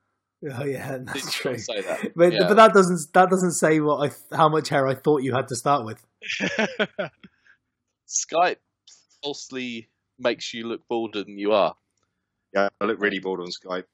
[0.53, 1.59] Oh yeah, that's true.
[1.59, 2.13] say that?
[2.15, 2.47] But, Yeah.
[2.47, 5.49] but that doesn't that doesn't say what I how much hair I thought you had
[5.49, 6.05] to start with.
[8.09, 8.57] Skype
[9.23, 9.89] falsely
[10.19, 11.75] makes you look bolder than you are.
[12.55, 13.85] Yeah, I look really bored on Skype.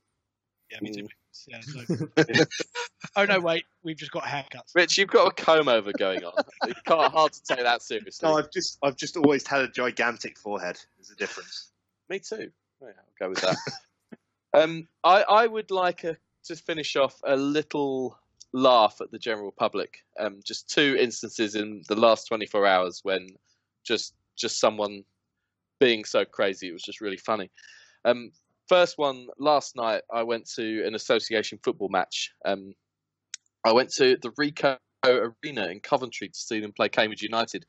[0.71, 1.09] yeah, me too.
[1.49, 2.07] Yeah, so-
[3.17, 4.75] oh no, wait, we've just got haircuts.
[4.75, 6.33] Rich, you've got a comb over going on.
[6.67, 8.29] It's kind of hard to take that seriously.
[8.29, 10.79] No, I've just I've just always had a gigantic forehead.
[10.97, 11.73] There's a difference.
[12.15, 12.49] Me too.
[12.81, 13.57] Yeah, I'll go with that.
[14.63, 18.17] um, I, I would like a, to finish off a little
[18.53, 19.99] laugh at the general public.
[20.21, 23.27] Um, just two instances in the last 24 hours when
[23.85, 25.03] just just someone
[25.81, 27.51] being so crazy, it was just really funny.
[28.05, 28.31] Um,
[28.69, 32.31] first one last night, I went to an association football match.
[32.45, 32.75] Um,
[33.65, 37.67] I went to the Ricoh Arena in Coventry to see them play Cambridge United.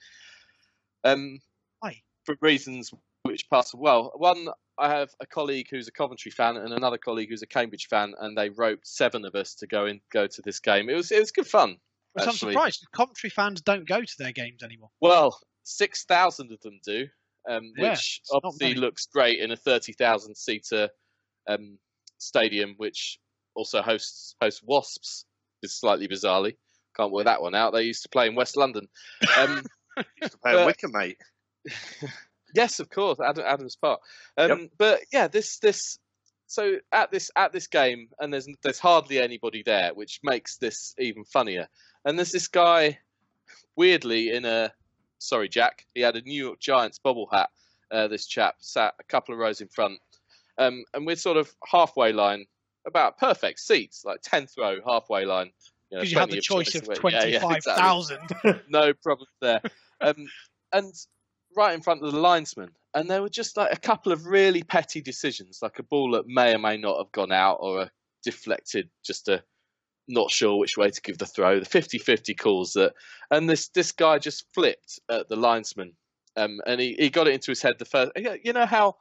[1.04, 1.40] Um,
[1.80, 2.04] Why?
[2.26, 2.92] for reasons
[3.36, 4.14] which pass well.
[4.16, 4.48] One,
[4.80, 8.14] I have a colleague who's a Coventry fan and another colleague who's a Cambridge fan,
[8.22, 10.90] and they roped seven of us to go and go to this game.
[10.90, 11.76] It was it was good fun.
[12.14, 12.88] Which I'm surprised.
[12.96, 14.90] Coventry fans don't go to their games anymore.
[15.02, 17.08] Well, six thousand of them do,
[17.50, 20.88] um, Yeah, which it's obviously looks great in a thirty thousand seater
[21.50, 21.78] um,
[22.20, 23.20] stadium, which
[23.54, 25.26] also hosts hosts Wasps.
[25.62, 26.56] Is slightly bizarrely.
[26.96, 27.74] Can't work that one out.
[27.74, 28.88] They used to play in West London.
[29.38, 29.62] Um,
[30.22, 31.18] Used to play at But- Wycombe, mate.
[32.56, 34.00] Yes, of course, Adam, Adams Park.
[34.38, 34.70] Um, Yep.
[34.78, 36.00] But yeah, this this
[36.48, 40.96] so at this at this game, and there's there's hardly anybody there, which makes this
[40.98, 41.68] even funnier.
[42.06, 43.00] And there's this guy,
[43.76, 44.72] weirdly in a
[45.20, 47.50] sorry Jack, he had a New York Giants bobble hat.
[47.92, 50.00] Uh, this chap sat a couple of rows in front,
[50.58, 52.46] um, and we're sort of halfway line,
[52.86, 55.52] about perfect seats, like tenth row, halfway line.
[55.92, 58.20] Because you had plenty the choice of twenty-five thousand.
[58.30, 59.62] Yeah, yeah, exactly no problem there.
[60.02, 60.28] Um,
[60.74, 60.94] and
[61.56, 64.64] right in front of the linesman, and there were just like a couple of really
[64.64, 67.92] petty decisions, like a ball that may or may not have gone out, or a
[68.24, 69.44] deflected, just a
[70.08, 71.60] not sure which way to give the throw.
[71.60, 72.94] The 50-50 calls that,
[73.32, 75.94] and this this guy just flipped at the linesman,
[76.38, 78.12] um, and he, he got it into his head the first.
[78.44, 78.96] You know how.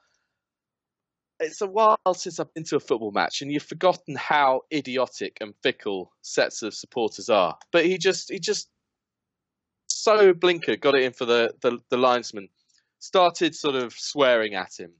[1.40, 5.38] It's a while since I've been to a football match, and you've forgotten how idiotic
[5.40, 7.58] and fickle sets of supporters are.
[7.72, 8.68] But he just, he just
[9.94, 12.48] so blinker got it in for the, the, the linesman.
[12.98, 14.92] Started sort of swearing at him.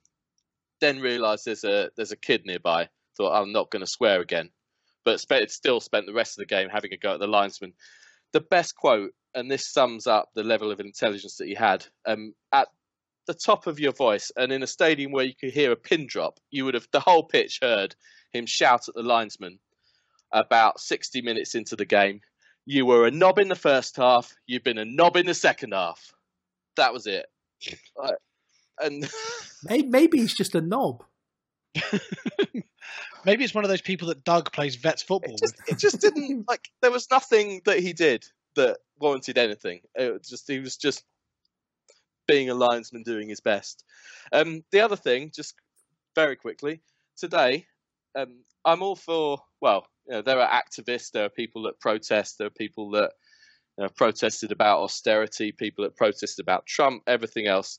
[0.81, 2.89] Then realised there's a there's a kid nearby.
[3.17, 4.51] Thought I'm not going to swear again,
[5.05, 7.73] but spent, still spent the rest of the game having a go at the linesman.
[8.33, 11.87] The best quote, and this sums up the level of intelligence that he had.
[12.07, 12.69] Um, at
[13.27, 16.07] the top of your voice, and in a stadium where you could hear a pin
[16.07, 17.95] drop, you would have the whole pitch heard
[18.33, 19.59] him shout at the linesman.
[20.33, 22.21] About 60 minutes into the game,
[22.67, 24.35] you were a knob in the first half.
[24.47, 26.13] You've been a knob in the second half.
[26.77, 27.27] That was it.
[27.97, 28.17] Like,
[28.81, 29.09] and
[29.65, 31.05] Maybe, maybe he's just a knob.
[33.25, 35.73] Maybe it's one of those people that Doug plays vets football it just, with.
[35.73, 36.69] it just didn't like.
[36.83, 38.27] There was nothing that he did
[38.57, 39.81] that warranted anything.
[39.95, 41.05] It was just he was just
[42.29, 43.85] being a linesman doing his best.
[44.33, 45.55] Um, the other thing, just
[46.15, 46.81] very quickly,
[47.17, 47.67] today,
[48.15, 49.39] um, I'm all for.
[49.61, 53.13] Well, you know, there are activists, there are people that protest, there are people that
[53.79, 57.79] you know, protested about austerity, people that protested about Trump, everything else.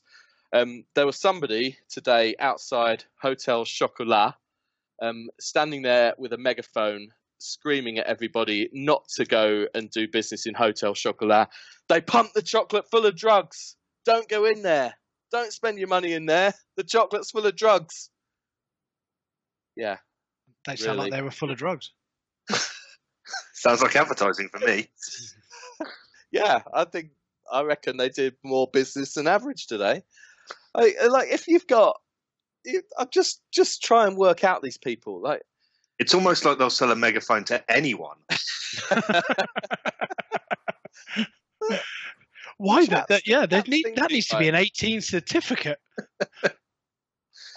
[0.52, 4.34] Um, there was somebody today outside Hotel Chocolat,
[5.02, 7.08] um, standing there with a megaphone,
[7.38, 11.48] screaming at everybody not to go and do business in Hotel Chocolat.
[11.88, 13.76] They pump the chocolate full of drugs.
[14.04, 14.94] Don't go in there.
[15.32, 16.54] Don't spend your money in there.
[16.76, 18.10] The chocolate's full of drugs.
[19.74, 19.98] Yeah,
[20.66, 21.92] They sound like they were full of drugs.
[23.54, 24.88] Sounds like advertising for me.
[26.30, 26.62] yeah.
[26.72, 27.10] I think
[27.50, 30.02] I reckon they did more business than average today.
[30.74, 32.00] I, uh, like if you've got,
[32.64, 35.20] you, uh, I just just try and work out these people.
[35.20, 35.42] Like
[35.98, 38.16] It's almost like they'll sell a megaphone to anyone.
[42.58, 42.86] Why?
[42.86, 45.78] That, that, yeah, there chaps need, that needs to be an 18 certificate.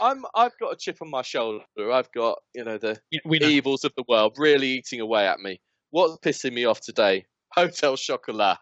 [0.02, 1.64] I'm, I've got a chip on my shoulder.
[1.92, 3.48] I've got you know the Yeah, know.
[3.48, 5.60] evils of the world really eating away at me.
[5.92, 7.26] What's pissing me off today?
[7.54, 8.58] Hotel Chocolat.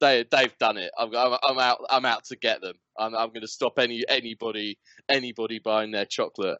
[0.00, 0.92] They they've done it.
[0.96, 1.78] I'm, I'm, I'm out.
[1.90, 2.74] I'm out to get them.
[2.98, 4.78] I'm I'm going to stop any anybody
[5.08, 6.58] anybody buying their chocolate.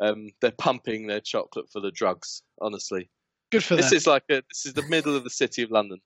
[0.00, 2.42] Um, they're pumping their chocolate for the drugs.
[2.60, 3.10] Honestly,
[3.50, 3.94] Good for this them.
[3.94, 5.98] is like a this is the middle of the city of London.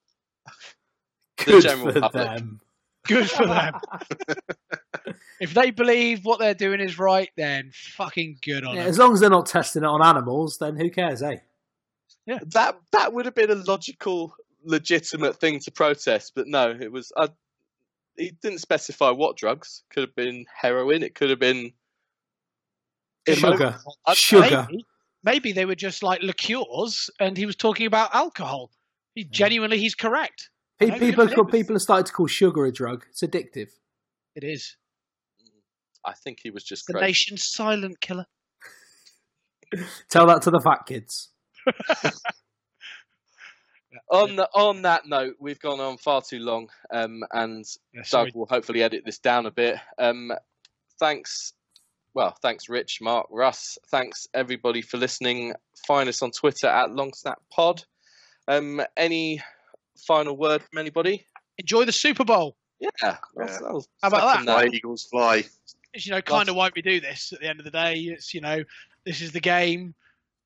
[1.38, 2.30] Good general for public.
[2.30, 2.60] them.
[3.06, 3.74] Good for them.
[5.40, 8.90] if they believe what they're doing is right, then fucking good on Yeah, them.
[8.90, 11.36] as long as they're not testing it on animals, then who cares, eh?
[12.26, 12.38] Yeah.
[12.46, 17.12] That that would have been a logical, legitimate thing to protest, but no, it was.
[17.16, 17.28] I,
[18.16, 19.82] he didn't specify what drugs.
[19.90, 21.02] Could have been heroin.
[21.02, 21.72] It could have been
[23.28, 23.76] Sugar.
[24.06, 24.66] I- Sugar.
[24.70, 24.84] Maybe,
[25.24, 28.70] maybe they were just like liqueurs, and he was talking about alcohol.
[29.14, 30.50] He genuinely, he's correct.
[30.78, 33.04] Pe- No, People, call, people are starting to call sugar a drug.
[33.10, 33.68] It's addictive.
[34.34, 34.76] It is
[36.04, 37.06] I think he was just the crazy.
[37.06, 38.26] nation's silent killer.
[40.10, 41.30] Tell that to the fat kids.
[44.10, 48.34] On the, on that note, we've gone on far too long, um, and Yeah, Doug
[48.34, 49.76] will hopefully edit this down a bit.
[49.98, 50.32] Um,
[50.98, 51.52] thanks,
[52.12, 53.78] well, thanks, Rich, Mark, Russ.
[53.90, 55.54] Thanks everybody for listening.
[55.86, 57.84] Find us on Twitter at LongsnapPod.
[58.48, 59.40] Um, any
[59.96, 61.26] final word from anybody?
[61.58, 62.56] Enjoy the Super Bowl.
[62.80, 63.18] Yeah, I'll-
[63.66, 65.44] I'll How about second Fly, Eagles, fly.
[65.92, 67.94] It's, you know, kind of why we do this at the end of the day.
[68.00, 68.64] It's, you know,
[69.06, 69.94] this is the game.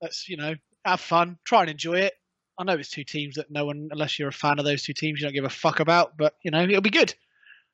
[0.02, 0.54] Let's, you know,
[0.84, 2.14] have fun, try and enjoy it.
[2.58, 4.92] I know it's two teams that no one, unless you're a fan of those two
[4.92, 7.14] teams, you don't give a fuck about, but, you know, it'll be good.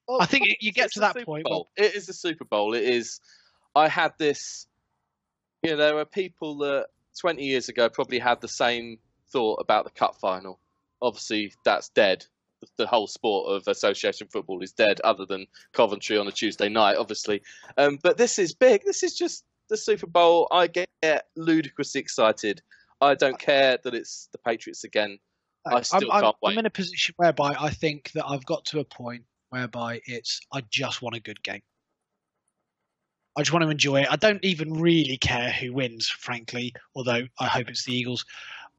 [0.07, 1.45] Well, I think you get to that Super point.
[1.45, 1.71] Bowl.
[1.77, 2.75] It is the Super Bowl.
[2.75, 3.21] It is.
[3.75, 4.67] I had this.
[5.63, 6.89] You know, there are people that
[7.19, 8.99] 20 years ago probably had the same
[9.33, 10.61] thought about the cup final.
[11.05, 12.25] Obviously, that's dead.
[12.79, 16.97] The- whole sport of association football is dead, other than Coventry on a Tuesday night,
[16.97, 17.43] obviously.
[17.77, 18.83] Um, but this is big.
[18.85, 20.49] This is just the Super Bowl.
[20.51, 20.89] I get
[21.37, 22.63] ludicrously excited.
[23.01, 25.19] I don't care that it's the Patriots again.
[25.67, 26.53] I still I'm, I'm, can't wait.
[26.53, 30.41] I'm in a position whereby I think that I've got to a point whereby it's
[30.53, 31.63] I just want a good game.
[33.37, 34.09] I just want to enjoy it.
[34.11, 36.73] I don't even really care who wins, frankly.
[36.95, 38.25] Although I hope it's the Eagles.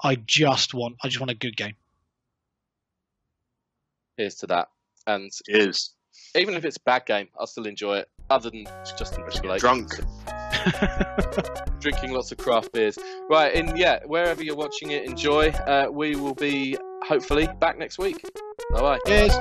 [0.04, 1.76] I just want I just want a good game.
[4.18, 4.70] Here's to that.
[5.08, 5.94] And Cheers.
[6.36, 8.10] even if it's a bad game, I'll still enjoy it.
[8.30, 8.66] Other than
[8.98, 9.62] Justin Timberlake.
[9.62, 9.92] Drunk.
[11.80, 12.98] drinking lots of craft beers.
[13.30, 15.50] Right, and yeah, wherever you're watching it, enjoy.
[15.50, 18.24] Uh, we will be hopefully back next week.
[18.72, 19.00] Bye bye.
[19.06, 19.36] Cheers.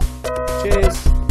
[0.62, 1.23] Cheers.